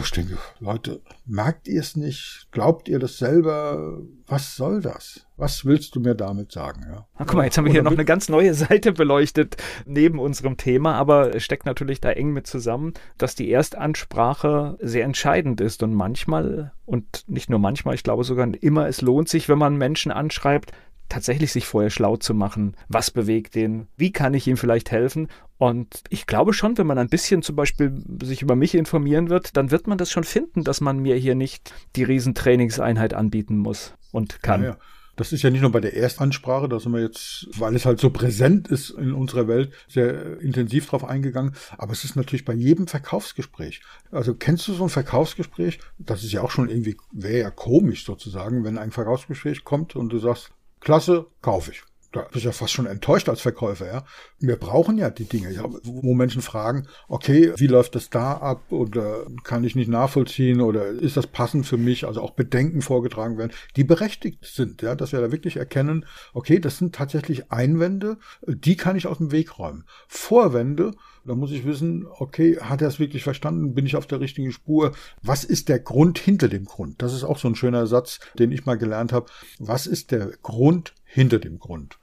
Ich 0.00 0.10
denke, 0.10 0.38
Leute, 0.58 1.00
merkt 1.24 1.68
ihr 1.68 1.80
es 1.80 1.96
nicht? 1.96 2.48
Glaubt 2.50 2.88
ihr 2.88 2.98
das 2.98 3.18
selber? 3.18 4.00
Was 4.26 4.56
soll 4.56 4.80
das? 4.80 5.26
Was 5.36 5.64
willst 5.64 5.94
du 5.94 6.00
mir 6.00 6.14
damit 6.14 6.52
sagen? 6.52 6.82
Ja? 6.88 7.06
Ach, 7.14 7.26
guck 7.26 7.34
mal, 7.34 7.44
jetzt 7.44 7.58
haben 7.58 7.64
wir 7.64 7.72
hier 7.72 7.82
noch 7.82 7.92
eine 7.92 8.04
ganz 8.04 8.28
neue 8.28 8.54
Seite 8.54 8.92
beleuchtet 8.92 9.56
neben 9.86 10.18
unserem 10.18 10.56
Thema, 10.56 10.94
aber 10.94 11.34
es 11.34 11.44
steckt 11.44 11.66
natürlich 11.66 12.00
da 12.00 12.10
eng 12.10 12.32
mit 12.32 12.46
zusammen, 12.46 12.92
dass 13.18 13.34
die 13.34 13.50
Erstansprache 13.50 14.76
sehr 14.80 15.04
entscheidend 15.04 15.60
ist 15.60 15.82
und 15.82 15.94
manchmal 15.94 16.72
und 16.86 17.24
nicht 17.28 17.48
nur 17.48 17.58
manchmal, 17.58 17.94
ich 17.94 18.02
glaube 18.02 18.24
sogar 18.24 18.48
immer, 18.60 18.88
es 18.88 19.00
lohnt 19.00 19.28
sich, 19.28 19.48
wenn 19.48 19.58
man 19.58 19.76
Menschen 19.76 20.12
anschreibt, 20.12 20.72
tatsächlich 21.08 21.52
sich 21.52 21.66
vorher 21.66 21.90
schlau 21.90 22.16
zu 22.16 22.34
machen. 22.34 22.76
Was 22.88 23.10
bewegt 23.10 23.54
den? 23.54 23.88
Wie 23.96 24.12
kann 24.12 24.34
ich 24.34 24.46
ihm 24.46 24.56
vielleicht 24.56 24.90
helfen? 24.90 25.28
Und 25.58 26.02
ich 26.08 26.26
glaube 26.26 26.52
schon, 26.52 26.76
wenn 26.78 26.86
man 26.86 26.98
ein 26.98 27.08
bisschen 27.08 27.42
zum 27.42 27.56
Beispiel 27.56 28.02
sich 28.22 28.42
über 28.42 28.56
mich 28.56 28.74
informieren 28.74 29.30
wird, 29.30 29.56
dann 29.56 29.70
wird 29.70 29.86
man 29.86 29.98
das 29.98 30.10
schon 30.10 30.24
finden, 30.24 30.64
dass 30.64 30.80
man 30.80 30.98
mir 30.98 31.16
hier 31.16 31.34
nicht 31.34 31.72
die 31.96 32.04
Riesentrainingseinheit 32.04 33.14
anbieten 33.14 33.58
muss 33.58 33.94
und 34.12 34.42
kann. 34.42 34.62
Ja, 34.62 34.68
ja. 34.70 34.78
Das 35.16 35.32
ist 35.32 35.42
ja 35.42 35.50
nicht 35.50 35.60
nur 35.60 35.70
bei 35.70 35.80
der 35.80 35.96
Erstansprache, 35.96 36.68
da 36.68 36.80
sind 36.80 36.92
wir 36.92 37.00
jetzt, 37.00 37.46
weil 37.56 37.76
es 37.76 37.86
halt 37.86 38.00
so 38.00 38.10
präsent 38.10 38.66
ist 38.66 38.90
in 38.90 39.12
unserer 39.12 39.46
Welt, 39.46 39.72
sehr 39.86 40.40
intensiv 40.40 40.88
drauf 40.88 41.04
eingegangen. 41.04 41.54
Aber 41.78 41.92
es 41.92 42.02
ist 42.02 42.16
natürlich 42.16 42.44
bei 42.44 42.52
jedem 42.52 42.88
Verkaufsgespräch. 42.88 43.80
Also 44.10 44.34
kennst 44.34 44.66
du 44.66 44.72
so 44.72 44.82
ein 44.82 44.88
Verkaufsgespräch? 44.88 45.78
Das 45.98 46.24
ist 46.24 46.32
ja 46.32 46.42
auch 46.42 46.50
schon 46.50 46.68
irgendwie, 46.68 46.96
wäre 47.12 47.38
ja 47.38 47.50
komisch 47.50 48.04
sozusagen, 48.04 48.64
wenn 48.64 48.76
ein 48.76 48.90
Verkaufsgespräch 48.90 49.62
kommt 49.62 49.94
und 49.94 50.08
du 50.08 50.18
sagst, 50.18 50.50
klasse, 50.84 51.26
kaufe 51.40 51.72
ich. 51.72 51.82
Da 52.14 52.28
bist 52.30 52.44
du 52.44 52.48
ja 52.48 52.52
fast 52.52 52.72
schon 52.72 52.86
enttäuscht 52.86 53.28
als 53.28 53.40
Verkäufer, 53.40 53.88
ja. 53.88 54.04
Wir 54.38 54.54
brauchen 54.54 54.98
ja 54.98 55.10
die 55.10 55.24
Dinge, 55.24 55.52
ja, 55.52 55.64
wo 55.82 56.14
Menschen 56.14 56.42
fragen, 56.42 56.86
okay, 57.08 57.52
wie 57.56 57.66
läuft 57.66 57.96
das 57.96 58.08
da 58.08 58.34
ab 58.34 58.70
oder 58.70 59.26
kann 59.42 59.64
ich 59.64 59.74
nicht 59.74 59.88
nachvollziehen 59.88 60.60
oder 60.60 60.86
ist 60.86 61.16
das 61.16 61.26
passend 61.26 61.66
für 61.66 61.76
mich? 61.76 62.06
Also 62.06 62.22
auch 62.22 62.30
Bedenken 62.30 62.82
vorgetragen 62.82 63.36
werden, 63.36 63.50
die 63.74 63.82
berechtigt 63.82 64.46
sind, 64.46 64.80
ja, 64.80 64.94
dass 64.94 65.10
wir 65.10 65.20
da 65.20 65.32
wirklich 65.32 65.56
erkennen, 65.56 66.06
okay, 66.32 66.60
das 66.60 66.78
sind 66.78 66.94
tatsächlich 66.94 67.50
Einwände, 67.50 68.18
die 68.46 68.76
kann 68.76 68.94
ich 68.94 69.08
aus 69.08 69.18
dem 69.18 69.32
Weg 69.32 69.58
räumen. 69.58 69.82
Vorwände, 70.06 70.92
da 71.24 71.34
muss 71.34 71.50
ich 71.50 71.64
wissen, 71.64 72.06
okay, 72.18 72.58
hat 72.60 72.80
er 72.80 72.86
es 72.86 73.00
wirklich 73.00 73.24
verstanden? 73.24 73.74
Bin 73.74 73.86
ich 73.86 73.96
auf 73.96 74.06
der 74.06 74.20
richtigen 74.20 74.52
Spur? 74.52 74.92
Was 75.20 75.42
ist 75.42 75.68
der 75.68 75.80
Grund 75.80 76.20
hinter 76.20 76.46
dem 76.46 76.64
Grund? 76.64 77.02
Das 77.02 77.12
ist 77.12 77.24
auch 77.24 77.38
so 77.38 77.48
ein 77.48 77.56
schöner 77.56 77.88
Satz, 77.88 78.20
den 78.38 78.52
ich 78.52 78.66
mal 78.66 78.78
gelernt 78.78 79.12
habe. 79.12 79.26
Was 79.58 79.88
ist 79.88 80.12
der 80.12 80.28
Grund 80.42 80.94
hinter 81.04 81.40
dem 81.40 81.58
Grund? 81.58 81.98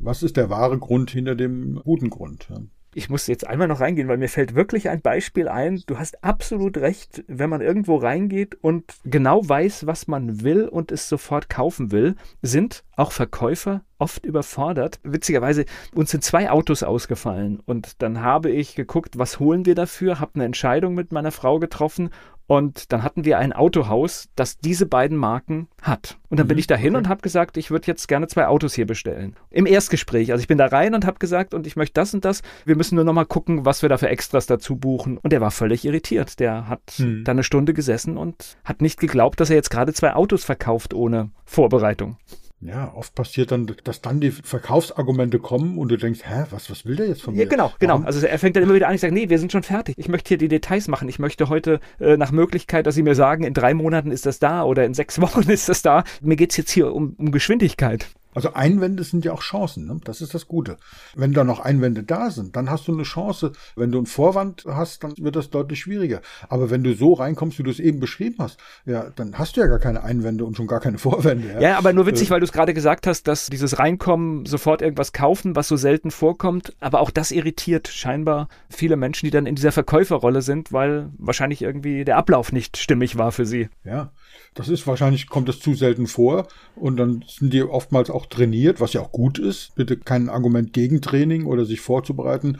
Was 0.00 0.22
ist 0.22 0.36
der 0.36 0.50
wahre 0.50 0.78
Grund 0.78 1.10
hinter 1.10 1.34
dem 1.34 1.80
guten 1.84 2.10
Grund? 2.10 2.48
Ich 2.96 3.10
muss 3.10 3.26
jetzt 3.26 3.44
einmal 3.44 3.66
noch 3.66 3.80
reingehen, 3.80 4.06
weil 4.06 4.18
mir 4.18 4.28
fällt 4.28 4.54
wirklich 4.54 4.88
ein 4.88 5.00
Beispiel 5.00 5.48
ein. 5.48 5.82
Du 5.86 5.98
hast 5.98 6.22
absolut 6.22 6.76
recht, 6.76 7.24
wenn 7.26 7.50
man 7.50 7.60
irgendwo 7.60 7.96
reingeht 7.96 8.56
und 8.62 8.84
genau 9.04 9.46
weiß, 9.48 9.86
was 9.88 10.06
man 10.06 10.42
will 10.42 10.68
und 10.68 10.92
es 10.92 11.08
sofort 11.08 11.48
kaufen 11.48 11.90
will, 11.90 12.14
sind 12.40 12.84
auch 12.96 13.10
Verkäufer 13.10 13.82
oft 13.98 14.24
überfordert. 14.24 15.00
Witzigerweise, 15.02 15.64
uns 15.92 16.12
sind 16.12 16.22
zwei 16.22 16.50
Autos 16.50 16.84
ausgefallen 16.84 17.60
und 17.66 18.00
dann 18.00 18.20
habe 18.20 18.50
ich 18.50 18.76
geguckt, 18.76 19.18
was 19.18 19.40
holen 19.40 19.66
wir 19.66 19.74
dafür, 19.74 20.20
habe 20.20 20.36
eine 20.36 20.44
Entscheidung 20.44 20.94
mit 20.94 21.10
meiner 21.10 21.32
Frau 21.32 21.58
getroffen 21.58 22.10
und 22.46 22.92
dann 22.92 23.02
hatten 23.02 23.24
wir 23.24 23.38
ein 23.38 23.52
Autohaus, 23.52 24.28
das 24.36 24.58
diese 24.58 24.86
beiden 24.86 25.16
Marken 25.16 25.68
hat. 25.80 26.18
Und 26.28 26.38
dann 26.38 26.46
mhm, 26.46 26.48
bin 26.48 26.58
ich 26.58 26.66
dahin 26.66 26.90
okay. 26.90 26.98
und 26.98 27.08
habe 27.08 27.22
gesagt, 27.22 27.56
ich 27.56 27.70
würde 27.70 27.86
jetzt 27.86 28.06
gerne 28.06 28.26
zwei 28.26 28.46
Autos 28.46 28.74
hier 28.74 28.86
bestellen. 28.86 29.36
Im 29.50 29.66
Erstgespräch. 29.66 30.30
Also 30.30 30.42
ich 30.42 30.48
bin 30.48 30.58
da 30.58 30.66
rein 30.66 30.94
und 30.94 31.06
habe 31.06 31.18
gesagt, 31.18 31.54
und 31.54 31.66
ich 31.66 31.76
möchte 31.76 31.94
das 31.94 32.12
und 32.12 32.24
das. 32.24 32.42
Wir 32.66 32.76
müssen 32.76 32.96
nur 32.96 33.04
noch 33.04 33.14
mal 33.14 33.24
gucken, 33.24 33.64
was 33.64 33.82
wir 33.82 33.88
da 33.88 33.96
für 33.96 34.08
Extras 34.08 34.46
dazu 34.46 34.76
buchen. 34.76 35.16
Und 35.18 35.32
der 35.32 35.40
war 35.40 35.50
völlig 35.50 35.84
irritiert. 35.84 36.38
Der 36.38 36.68
hat 36.68 36.96
mhm. 36.98 37.24
da 37.24 37.32
eine 37.32 37.44
Stunde 37.44 37.72
gesessen 37.72 38.18
und 38.18 38.58
hat 38.64 38.82
nicht 38.82 39.00
geglaubt, 39.00 39.40
dass 39.40 39.48
er 39.48 39.56
jetzt 39.56 39.70
gerade 39.70 39.94
zwei 39.94 40.14
Autos 40.14 40.44
verkauft 40.44 40.92
ohne 40.92 41.30
Vorbereitung. 41.46 42.18
Ja, 42.64 42.94
oft 42.94 43.14
passiert 43.14 43.50
dann, 43.50 43.70
dass 43.84 44.00
dann 44.00 44.20
die 44.20 44.30
Verkaufsargumente 44.30 45.38
kommen 45.38 45.76
und 45.76 45.90
du 45.90 45.98
denkst, 45.98 46.20
hä, 46.24 46.44
was, 46.50 46.70
was 46.70 46.86
will 46.86 46.96
der 46.96 47.08
jetzt 47.08 47.20
von 47.20 47.34
mir? 47.34 47.42
Ja, 47.42 47.48
genau, 47.48 47.72
genau. 47.78 48.00
Also 48.00 48.26
er 48.26 48.38
fängt 48.38 48.56
dann 48.56 48.62
immer 48.62 48.74
wieder 48.74 48.88
an, 48.88 48.94
ich 48.94 49.02
sage, 49.02 49.12
nee, 49.12 49.28
wir 49.28 49.38
sind 49.38 49.52
schon 49.52 49.62
fertig. 49.62 49.96
Ich 49.98 50.08
möchte 50.08 50.28
hier 50.28 50.38
die 50.38 50.48
Details 50.48 50.88
machen. 50.88 51.06
Ich 51.10 51.18
möchte 51.18 51.50
heute 51.50 51.78
äh, 52.00 52.16
nach 52.16 52.32
Möglichkeit, 52.32 52.86
dass 52.86 52.94
Sie 52.94 53.02
mir 53.02 53.14
sagen, 53.14 53.44
in 53.44 53.52
drei 53.52 53.74
Monaten 53.74 54.10
ist 54.10 54.24
das 54.24 54.38
da 54.38 54.64
oder 54.64 54.86
in 54.86 54.94
sechs 54.94 55.20
Wochen 55.20 55.42
ist 55.50 55.68
das 55.68 55.82
da. 55.82 56.04
Mir 56.22 56.36
geht's 56.36 56.56
jetzt 56.56 56.70
hier 56.70 56.94
um, 56.94 57.14
um 57.18 57.32
Geschwindigkeit. 57.32 58.08
Also 58.34 58.54
Einwände 58.54 59.04
sind 59.04 59.24
ja 59.24 59.32
auch 59.32 59.42
Chancen, 59.42 59.86
ne? 59.86 60.00
das 60.04 60.20
ist 60.20 60.34
das 60.34 60.46
Gute. 60.48 60.76
Wenn 61.14 61.32
da 61.32 61.44
noch 61.44 61.60
Einwände 61.60 62.02
da 62.02 62.30
sind, 62.30 62.56
dann 62.56 62.70
hast 62.70 62.88
du 62.88 62.92
eine 62.92 63.04
Chance. 63.04 63.52
Wenn 63.76 63.92
du 63.92 63.98
einen 63.98 64.06
Vorwand 64.06 64.64
hast, 64.66 65.04
dann 65.04 65.14
wird 65.18 65.36
das 65.36 65.50
deutlich 65.50 65.80
schwieriger. 65.80 66.20
Aber 66.48 66.70
wenn 66.70 66.82
du 66.82 66.94
so 66.94 67.14
reinkommst, 67.14 67.58
wie 67.58 67.62
du 67.62 67.70
es 67.70 67.80
eben 67.80 68.00
beschrieben 68.00 68.36
hast, 68.40 68.58
ja, 68.84 69.10
dann 69.14 69.38
hast 69.38 69.56
du 69.56 69.60
ja 69.60 69.66
gar 69.66 69.78
keine 69.78 70.02
Einwände 70.02 70.44
und 70.44 70.56
schon 70.56 70.66
gar 70.66 70.80
keine 70.80 70.98
Vorwände. 71.04 71.52
Ja, 71.54 71.60
ja 71.60 71.78
aber 71.78 71.92
nur 71.92 72.06
witzig, 72.06 72.28
äh, 72.28 72.30
weil 72.32 72.40
du 72.40 72.46
es 72.46 72.52
gerade 72.52 72.74
gesagt 72.74 73.06
hast, 73.06 73.28
dass 73.28 73.46
dieses 73.46 73.78
Reinkommen, 73.78 74.46
sofort 74.46 74.82
irgendwas 74.82 75.12
kaufen, 75.12 75.56
was 75.56 75.68
so 75.68 75.76
selten 75.76 76.10
vorkommt, 76.10 76.74
aber 76.80 77.00
auch 77.00 77.10
das 77.10 77.30
irritiert 77.30 77.88
scheinbar 77.88 78.48
viele 78.68 78.96
Menschen, 78.96 79.26
die 79.26 79.30
dann 79.30 79.46
in 79.46 79.54
dieser 79.54 79.72
Verkäuferrolle 79.72 80.42
sind, 80.42 80.72
weil 80.72 81.10
wahrscheinlich 81.18 81.62
irgendwie 81.62 82.04
der 82.04 82.16
Ablauf 82.16 82.52
nicht 82.52 82.76
stimmig 82.76 83.16
war 83.16 83.32
für 83.32 83.46
sie. 83.46 83.68
Ja, 83.84 84.10
das 84.54 84.68
ist 84.68 84.86
wahrscheinlich, 84.86 85.28
kommt 85.28 85.48
es 85.48 85.60
zu 85.60 85.74
selten 85.74 86.06
vor 86.06 86.46
und 86.76 86.96
dann 86.96 87.24
sind 87.26 87.52
die 87.52 87.62
oftmals 87.62 88.10
auch 88.10 88.23
trainiert, 88.30 88.80
was 88.80 88.92
ja 88.92 89.00
auch 89.00 89.12
gut 89.12 89.38
ist. 89.38 89.74
Bitte 89.74 89.96
kein 89.96 90.28
Argument 90.28 90.72
gegen 90.72 91.00
Training 91.00 91.46
oder 91.46 91.64
sich 91.64 91.80
vorzubereiten. 91.80 92.58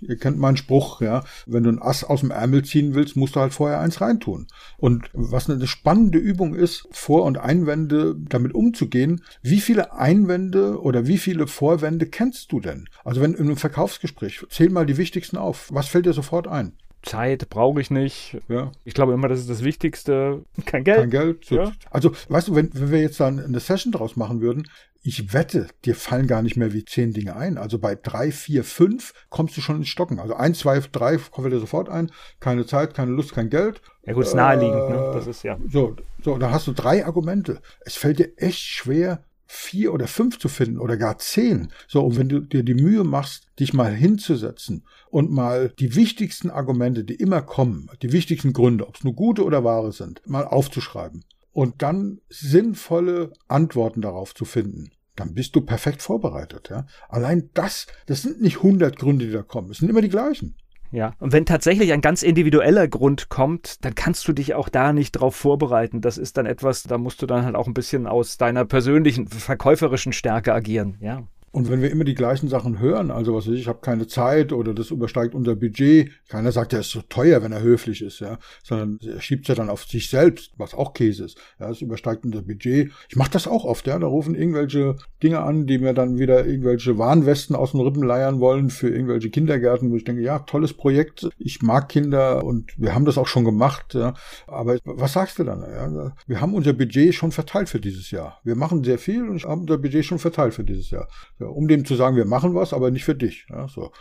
Ihr 0.00 0.16
kennt 0.16 0.38
meinen 0.38 0.56
Spruch, 0.56 1.00
ja. 1.00 1.24
Wenn 1.46 1.64
du 1.64 1.70
ein 1.70 1.82
Ass 1.82 2.04
aus 2.04 2.20
dem 2.20 2.30
Ärmel 2.30 2.64
ziehen 2.64 2.94
willst, 2.94 3.16
musst 3.16 3.36
du 3.36 3.40
halt 3.40 3.52
vorher 3.52 3.80
eins 3.80 4.00
reintun. 4.00 4.46
Und 4.76 5.08
was 5.12 5.48
eine 5.48 5.66
spannende 5.66 6.18
Übung 6.18 6.54
ist, 6.54 6.88
Vor- 6.90 7.24
und 7.24 7.38
Einwände 7.38 8.14
damit 8.16 8.54
umzugehen, 8.54 9.22
wie 9.42 9.60
viele 9.60 9.94
Einwände 9.94 10.80
oder 10.80 11.06
wie 11.06 11.18
viele 11.18 11.46
Vorwände 11.46 12.06
kennst 12.06 12.52
du 12.52 12.60
denn? 12.60 12.88
Also 13.04 13.20
wenn 13.20 13.34
in 13.34 13.46
einem 13.46 13.56
Verkaufsgespräch, 13.56 14.44
zähl 14.50 14.70
mal 14.70 14.86
die 14.86 14.98
wichtigsten 14.98 15.36
auf. 15.36 15.68
Was 15.72 15.88
fällt 15.88 16.06
dir 16.06 16.12
sofort 16.12 16.46
ein? 16.48 16.72
Zeit 17.06 17.48
brauche 17.48 17.80
ich 17.80 17.90
nicht. 17.90 18.36
Ja. 18.48 18.72
Ich 18.84 18.92
glaube 18.92 19.12
immer, 19.14 19.28
das 19.28 19.40
ist 19.40 19.48
das 19.48 19.62
Wichtigste. 19.62 20.44
Kein 20.66 20.84
Geld. 20.84 20.98
Kein 20.98 21.10
Geld. 21.10 21.50
Ja. 21.50 21.72
Also, 21.90 22.12
weißt 22.28 22.48
du, 22.48 22.54
wenn, 22.54 22.70
wenn 22.74 22.90
wir 22.90 23.00
jetzt 23.00 23.20
dann 23.20 23.38
eine 23.38 23.60
Session 23.60 23.92
draus 23.92 24.16
machen 24.16 24.40
würden, 24.40 24.68
ich 25.06 25.32
wette, 25.32 25.68
dir 25.84 25.94
fallen 25.94 26.26
gar 26.26 26.42
nicht 26.42 26.56
mehr 26.56 26.72
wie 26.72 26.84
zehn 26.84 27.12
Dinge 27.12 27.36
ein. 27.36 27.58
Also 27.58 27.78
bei 27.78 27.94
drei, 27.94 28.32
vier, 28.32 28.64
fünf 28.64 29.12
kommst 29.28 29.56
du 29.56 29.60
schon 29.60 29.76
ins 29.76 29.86
Stocken. 29.86 30.18
Also 30.18 30.34
eins, 30.34 30.58
zwei, 30.58 30.80
drei 30.80 31.16
kommt 31.16 31.52
dir 31.52 31.60
sofort 31.60 31.88
ein. 31.88 32.10
Keine 32.40 32.66
Zeit, 32.66 32.92
keine 32.92 33.12
Lust, 33.12 33.32
kein 33.32 33.48
Geld. 33.48 33.80
Ja 34.04 34.14
gut, 34.14 34.24
ist 34.24 34.34
naheliegend, 34.34 34.88
ne? 34.88 35.12
Das 35.14 35.28
ist 35.28 35.44
ja. 35.44 35.58
So, 35.70 35.94
so, 36.24 36.38
da 36.38 36.50
hast 36.50 36.66
du 36.66 36.72
drei 36.72 37.06
Argumente. 37.06 37.60
Es 37.82 37.94
fällt 37.94 38.18
dir 38.18 38.32
echt 38.36 38.58
schwer, 38.58 39.22
vier 39.46 39.94
oder 39.94 40.08
fünf 40.08 40.40
zu 40.40 40.48
finden 40.48 40.80
oder 40.80 40.96
gar 40.96 41.18
zehn. 41.18 41.72
So, 41.86 42.04
und 42.04 42.18
wenn 42.18 42.28
du 42.28 42.40
dir 42.40 42.64
die 42.64 42.74
Mühe 42.74 43.04
machst, 43.04 43.46
dich 43.60 43.72
mal 43.72 43.94
hinzusetzen 43.94 44.84
und 45.08 45.30
mal 45.30 45.72
die 45.78 45.94
wichtigsten 45.94 46.50
Argumente, 46.50 47.04
die 47.04 47.14
immer 47.14 47.42
kommen, 47.42 47.88
die 48.02 48.10
wichtigsten 48.10 48.52
Gründe, 48.52 48.88
ob 48.88 48.96
es 48.96 49.04
nur 49.04 49.14
gute 49.14 49.44
oder 49.44 49.62
wahre 49.62 49.92
sind, 49.92 50.20
mal 50.26 50.44
aufzuschreiben 50.44 51.24
und 51.52 51.80
dann 51.82 52.20
sinnvolle 52.28 53.32
Antworten 53.46 54.02
darauf 54.02 54.34
zu 54.34 54.44
finden 54.44 54.90
dann 55.16 55.34
bist 55.34 55.56
du 55.56 55.60
perfekt 55.60 56.02
vorbereitet. 56.02 56.68
Ja? 56.70 56.86
Allein 57.08 57.50
das, 57.54 57.86
das 58.06 58.22
sind 58.22 58.40
nicht 58.40 58.58
100 58.58 58.96
Gründe, 58.96 59.26
die 59.26 59.32
da 59.32 59.42
kommen. 59.42 59.70
Es 59.70 59.78
sind 59.78 59.88
immer 59.88 60.02
die 60.02 60.08
gleichen. 60.08 60.56
Ja, 60.92 61.14
und 61.18 61.32
wenn 61.32 61.46
tatsächlich 61.46 61.92
ein 61.92 62.00
ganz 62.00 62.22
individueller 62.22 62.86
Grund 62.88 63.28
kommt, 63.28 63.84
dann 63.84 63.94
kannst 63.94 64.26
du 64.28 64.32
dich 64.32 64.54
auch 64.54 64.68
da 64.68 64.92
nicht 64.92 65.12
drauf 65.12 65.34
vorbereiten. 65.34 66.00
Das 66.00 66.16
ist 66.16 66.36
dann 66.36 66.46
etwas, 66.46 66.84
da 66.84 66.96
musst 66.96 67.20
du 67.22 67.26
dann 67.26 67.44
halt 67.44 67.56
auch 67.56 67.66
ein 67.66 67.74
bisschen 67.74 68.06
aus 68.06 68.36
deiner 68.36 68.64
persönlichen 68.64 69.26
verkäuferischen 69.26 70.12
Stärke 70.12 70.54
agieren. 70.54 70.96
Ja. 71.00 71.26
Und 71.56 71.70
wenn 71.70 71.80
wir 71.80 71.90
immer 71.90 72.04
die 72.04 72.14
gleichen 72.14 72.50
Sachen 72.50 72.80
hören, 72.80 73.10
also 73.10 73.34
was 73.34 73.46
weiß 73.46 73.54
ich, 73.54 73.60
ich 73.62 73.66
habe 73.66 73.78
keine 73.80 74.06
Zeit 74.06 74.52
oder 74.52 74.74
das 74.74 74.90
übersteigt 74.90 75.34
unser 75.34 75.56
Budget, 75.56 76.10
keiner 76.28 76.52
sagt, 76.52 76.74
er 76.74 76.80
ist 76.80 76.90
so 76.90 77.00
teuer, 77.00 77.42
wenn 77.42 77.52
er 77.52 77.62
höflich 77.62 78.02
ist, 78.02 78.20
ja, 78.20 78.36
sondern 78.62 78.98
er 79.02 79.22
schiebt 79.22 79.44
es 79.44 79.48
ja 79.48 79.54
dann 79.54 79.70
auf 79.70 79.84
sich 79.84 80.10
selbst, 80.10 80.52
was 80.58 80.74
auch 80.74 80.92
Käse 80.92 81.24
ist. 81.24 81.38
Ja, 81.58 81.70
es 81.70 81.80
übersteigt 81.80 82.26
unser 82.26 82.42
Budget. 82.42 82.92
Ich 83.08 83.16
mache 83.16 83.30
das 83.30 83.48
auch 83.48 83.64
oft, 83.64 83.86
ja, 83.86 83.98
da 83.98 84.06
rufen 84.06 84.34
irgendwelche 84.34 84.96
Dinge 85.22 85.40
an, 85.40 85.66
die 85.66 85.78
mir 85.78 85.94
dann 85.94 86.18
wieder 86.18 86.46
irgendwelche 86.46 86.98
Warnwesten 86.98 87.56
aus 87.56 87.72
den 87.72 87.80
Rippen 87.80 88.02
leiern 88.02 88.38
wollen 88.38 88.68
für 88.68 88.90
irgendwelche 88.90 89.30
Kindergärten, 89.30 89.90
wo 89.90 89.96
ich 89.96 90.04
denke, 90.04 90.20
ja, 90.20 90.40
tolles 90.40 90.74
Projekt, 90.74 91.26
ich 91.38 91.62
mag 91.62 91.88
Kinder 91.88 92.44
und 92.44 92.74
wir 92.76 92.94
haben 92.94 93.06
das 93.06 93.16
auch 93.16 93.28
schon 93.28 93.46
gemacht, 93.46 93.94
ja, 93.94 94.12
aber 94.46 94.76
was 94.84 95.14
sagst 95.14 95.38
du 95.38 95.44
dann? 95.44 95.62
Ja? 95.62 96.12
Wir 96.26 96.42
haben 96.42 96.52
unser 96.52 96.74
Budget 96.74 97.14
schon 97.14 97.32
verteilt 97.32 97.70
für 97.70 97.80
dieses 97.80 98.10
Jahr. 98.10 98.42
Wir 98.44 98.56
machen 98.56 98.84
sehr 98.84 98.98
viel 98.98 99.26
und 99.26 99.42
haben 99.42 99.62
unser 99.62 99.78
Budget 99.78 100.04
schon 100.04 100.18
verteilt 100.18 100.52
für 100.52 100.62
dieses 100.62 100.90
Jahr. 100.90 101.08
Ja, 101.40 101.45
um 101.46 101.68
dem 101.68 101.84
zu 101.84 101.94
sagen, 101.94 102.16
wir 102.16 102.24
machen 102.24 102.54
was, 102.54 102.72
aber 102.72 102.90
nicht 102.90 103.04
für 103.04 103.14
dich. 103.14 103.46
Ja, 103.50 103.68
so. 103.68 103.92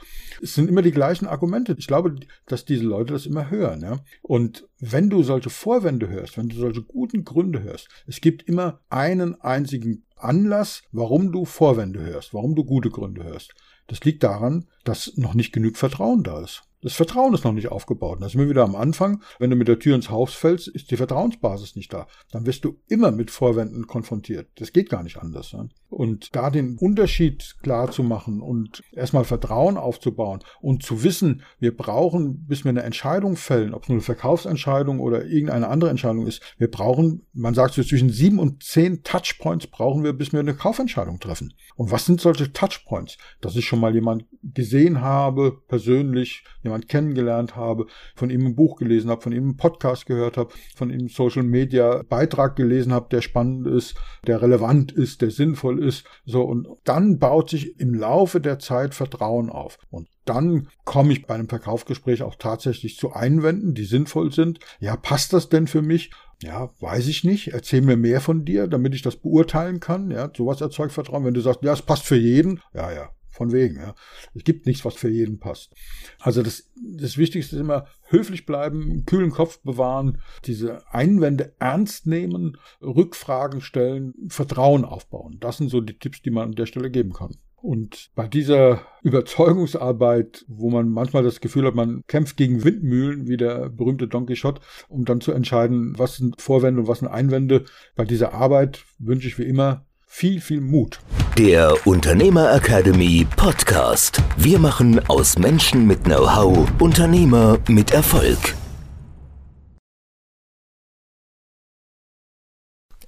Es 0.42 0.56
sind 0.56 0.70
immer 0.70 0.82
die 0.82 0.92
gleichen 0.92 1.28
Argumente. 1.28 1.76
Ich 1.78 1.88
glaube, 1.88 2.16
dass 2.46 2.66
diese 2.66 2.84
Leute 2.84 3.14
das 3.14 3.26
immer 3.26 3.50
hören. 3.50 3.82
Ja. 3.82 4.00
Und 4.22 4.68
wenn 4.80 5.10
du 5.10 5.24
solche 5.24 5.50
Vorwände 5.50 6.10
hörst, 6.10 6.38
wenn 6.38 6.50
du 6.50 6.56
solche 6.56 6.84
guten 6.84 7.24
Gründe 7.24 7.64
hörst, 7.64 7.90
es 8.08 8.22
gibt 8.22 8.44
immer 8.44 8.82
einen 8.90 9.40
einzigen 9.42 10.06
Anlass, 10.16 10.84
warum 10.92 11.32
du 11.32 11.46
Vorwände 11.46 12.02
hörst, 12.02 12.34
warum 12.34 12.56
du 12.56 12.64
gute 12.64 12.90
Gründe 12.90 13.24
hörst. 13.24 13.54
Das 13.88 14.04
liegt 14.04 14.24
daran, 14.24 14.68
dass 14.84 15.14
noch 15.16 15.34
nicht 15.34 15.52
genug 15.52 15.78
Vertrauen 15.78 16.24
da 16.24 16.42
ist. 16.42 16.64
Das 16.86 16.94
Vertrauen 16.94 17.34
ist 17.34 17.44
noch 17.44 17.52
nicht 17.52 17.70
aufgebaut. 17.70 18.20
Da 18.22 18.30
sind 18.30 18.40
wir 18.40 18.48
wieder 18.48 18.64
am 18.64 18.76
Anfang. 18.76 19.24
Wenn 19.40 19.50
du 19.50 19.56
mit 19.56 19.68
der 19.68 19.80
Tür 19.80 19.96
ins 19.96 20.12
Haus 20.12 20.36
fällst, 20.36 20.68
ist 20.68 20.92
die 20.92 20.98
Vertrauensbasis 20.98 21.76
nicht 21.76 21.92
da. 21.92 22.08
Dann 22.32 22.46
wirst 22.46 22.64
du 22.64 22.80
immer 22.88 23.12
mit 23.12 23.32
Vorwänden 23.32 23.88
konfrontiert. 23.88 24.50
Das 24.56 24.72
geht 24.72 24.92
gar 24.92 25.02
nicht 25.02 25.18
anders. 25.18 25.52
Ne? 25.54 25.70
Und 25.96 26.36
da 26.36 26.50
den 26.50 26.78
Unterschied 26.78 27.56
klar 27.64 27.90
zu 27.90 28.04
machen 28.04 28.42
und 28.42 28.84
erstmal 28.92 29.24
Vertrauen 29.24 29.78
aufzubauen 29.78 30.42
und 30.60 30.84
zu 30.84 31.06
wissen, 31.06 31.44
wir 31.60 31.74
brauchen, 31.74 32.46
bis 32.48 32.66
wir 32.66 32.72
eine 32.72 32.84
Entscheidung 32.84 33.38
fällen, 33.38 33.74
ob 33.74 33.84
es 33.84 33.88
nur 33.88 33.96
eine 33.96 34.02
Verkaufsentscheidung 34.02 35.00
oder 35.00 35.26
irgendeine 35.26 35.70
andere 35.70 35.90
Entscheidung 35.90 36.28
ist, 36.28 36.42
wir 36.58 36.70
brauchen, 36.70 37.26
man 37.32 37.54
sagt 37.54 37.76
so 37.76 37.82
zwischen 37.82 38.10
sieben 38.10 38.40
und 38.40 38.62
zehn 38.62 39.04
Touchpoints 39.04 39.68
brauchen 39.68 40.04
wir, 40.04 40.12
bis 40.12 40.34
wir 40.34 40.42
eine 40.42 40.54
Kaufentscheidung 40.54 41.22
treffen. 41.22 41.54
Und 41.78 41.92
was 41.92 42.06
sind 42.06 42.20
solche 42.20 42.52
Touchpoints? 42.52 43.18
Dass 43.40 43.56
ich 43.56 43.66
schon 43.66 43.80
mal 43.80 43.94
jemand 43.94 44.26
gesehen 44.44 45.00
habe, 45.00 45.62
persönlich, 45.70 46.44
jemand 46.62 46.90
kennengelernt 46.90 47.56
habe, 47.56 47.86
von 48.16 48.30
ihm 48.30 48.46
ein 48.46 48.56
Buch 48.56 48.76
gelesen 48.76 49.10
habe, 49.10 49.22
von 49.22 49.32
ihm 49.32 49.44
einen 49.44 49.58
Podcast 49.58 50.08
gehört 50.08 50.36
habe, 50.36 50.54
von 50.76 50.90
ihm 50.90 51.08
Social 51.08 51.44
Media 51.44 52.04
Beitrag 52.10 52.58
gelesen 52.58 52.92
habe, 52.92 53.08
der 53.10 53.22
spannend 53.22 53.66
ist, 53.66 53.96
der 54.28 54.42
relevant 54.42 54.92
ist, 54.92 55.22
der 55.22 55.32
sinnvoll 55.32 55.80
ist. 55.80 55.85
So, 56.26 56.44
und 56.44 56.68
dann 56.84 57.20
baut 57.20 57.50
sich 57.50 57.80
im 57.80 57.94
Laufe 57.94 58.40
der 58.42 58.60
Zeit 58.60 58.94
Vertrauen 58.94 59.50
auf. 59.50 59.78
Und 59.90 60.08
dann 60.26 60.68
komme 60.84 61.14
ich 61.14 61.26
bei 61.26 61.36
einem 61.36 61.50
Verkaufsgespräch 61.50 62.24
auch 62.24 62.36
tatsächlich 62.36 62.98
zu 62.98 63.14
Einwänden, 63.14 63.74
die 63.74 63.86
sinnvoll 63.86 64.32
sind. 64.32 64.60
Ja, 64.80 64.96
passt 64.96 65.34
das 65.34 65.50
denn 65.50 65.68
für 65.68 65.82
mich? 65.82 66.12
Ja, 66.42 66.72
weiß 66.80 67.08
ich 67.08 67.24
nicht. 67.24 67.50
Erzähl 67.50 67.82
mir 67.82 67.98
mehr 67.98 68.22
von 68.22 68.46
dir, 68.46 68.68
damit 68.68 68.96
ich 68.96 69.02
das 69.02 69.16
beurteilen 69.16 69.80
kann. 69.80 70.12
Ja, 70.12 70.32
sowas 70.36 70.62
erzeugt 70.62 70.92
Vertrauen. 70.92 71.26
Wenn 71.26 71.34
du 71.34 71.42
sagst, 71.42 71.64
ja, 71.64 71.74
es 71.74 71.82
passt 71.82 72.04
für 72.04 72.18
jeden. 72.18 72.62
Ja, 72.74 72.92
ja, 72.92 73.10
von 73.36 73.52
wegen, 73.52 73.76
ja. 73.78 73.96
Es 74.34 74.44
gibt 74.44 74.66
nichts, 74.66 74.86
was 74.86 74.96
für 74.96 75.10
jeden 75.10 75.40
passt. 75.40 75.74
Also 76.20 76.42
das, 76.42 76.72
das 76.76 77.18
Wichtigste 77.18 77.56
ist 77.56 77.62
immer 77.62 77.88
höflich 78.04 78.46
bleiben, 78.46 79.06
kühlen 79.06 79.32
Kopf 79.32 79.60
bewahren, 79.60 80.22
diese 80.46 80.82
Einwände 80.94 81.56
ernst 81.60 82.08
nehmen, 82.08 82.58
Rückfragen 82.82 83.62
stellen, 83.62 84.14
Vertrauen 84.30 84.86
aufbauen. 84.86 85.38
Das 85.40 85.58
sind 85.58 85.70
so 85.70 85.82
die 85.82 85.98
Tipps, 85.98 86.22
die 86.22 86.32
man 86.32 86.50
an 86.50 86.56
der 86.56 86.66
Stelle 86.66 86.90
geben 86.90 87.14
kann. 87.14 87.36
Und 87.66 88.12
bei 88.14 88.28
dieser 88.28 88.82
Überzeugungsarbeit, 89.02 90.46
wo 90.48 90.70
man 90.70 90.88
manchmal 90.88 91.24
das 91.24 91.42
Gefühl 91.42 91.66
hat, 91.66 91.74
man 91.74 92.04
kämpft 92.06 92.38
gegen 92.38 92.64
Windmühlen, 92.64 93.28
wie 93.28 93.38
der 93.38 93.70
berühmte 93.70 94.08
Don 94.08 94.28
Quixote, 94.28 94.62
um 94.88 95.04
dann 95.04 95.20
zu 95.20 95.32
entscheiden, 95.32 95.98
was 95.98 96.18
sind 96.18 96.40
Vorwände 96.40 96.82
und 96.82 96.88
was 96.88 97.00
sind 97.00 97.08
Einwände, 97.08 97.66
bei 97.96 98.06
dieser 98.06 98.36
Arbeit 98.36 98.86
wünsche 99.00 99.28
ich 99.28 99.40
wie 99.40 99.46
immer 99.46 99.88
viel, 100.16 100.40
viel 100.40 100.62
Mut. 100.62 101.02
Der 101.38 101.76
Unternehmer 101.86 102.54
Academy 102.54 103.28
Podcast. 103.36 104.24
Wir 104.38 104.60
machen 104.60 105.06
aus 105.10 105.38
Menschen 105.38 105.86
mit 105.88 106.06
Know-how 106.06 106.72
Unternehmer 106.80 107.58
mit 107.68 107.92
Erfolg. 107.92 108.56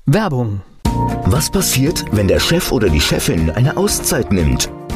Werbung. 0.06 0.62
Was 1.26 1.50
passiert, 1.50 2.04
wenn 2.12 2.28
der 2.28 2.42
Chef 2.42 2.74
oder 2.74 2.90
die 2.90 3.00
Chefin 3.00 3.52
eine 3.52 3.78
Auszeit 3.78 4.34
nimmt? 4.34 4.70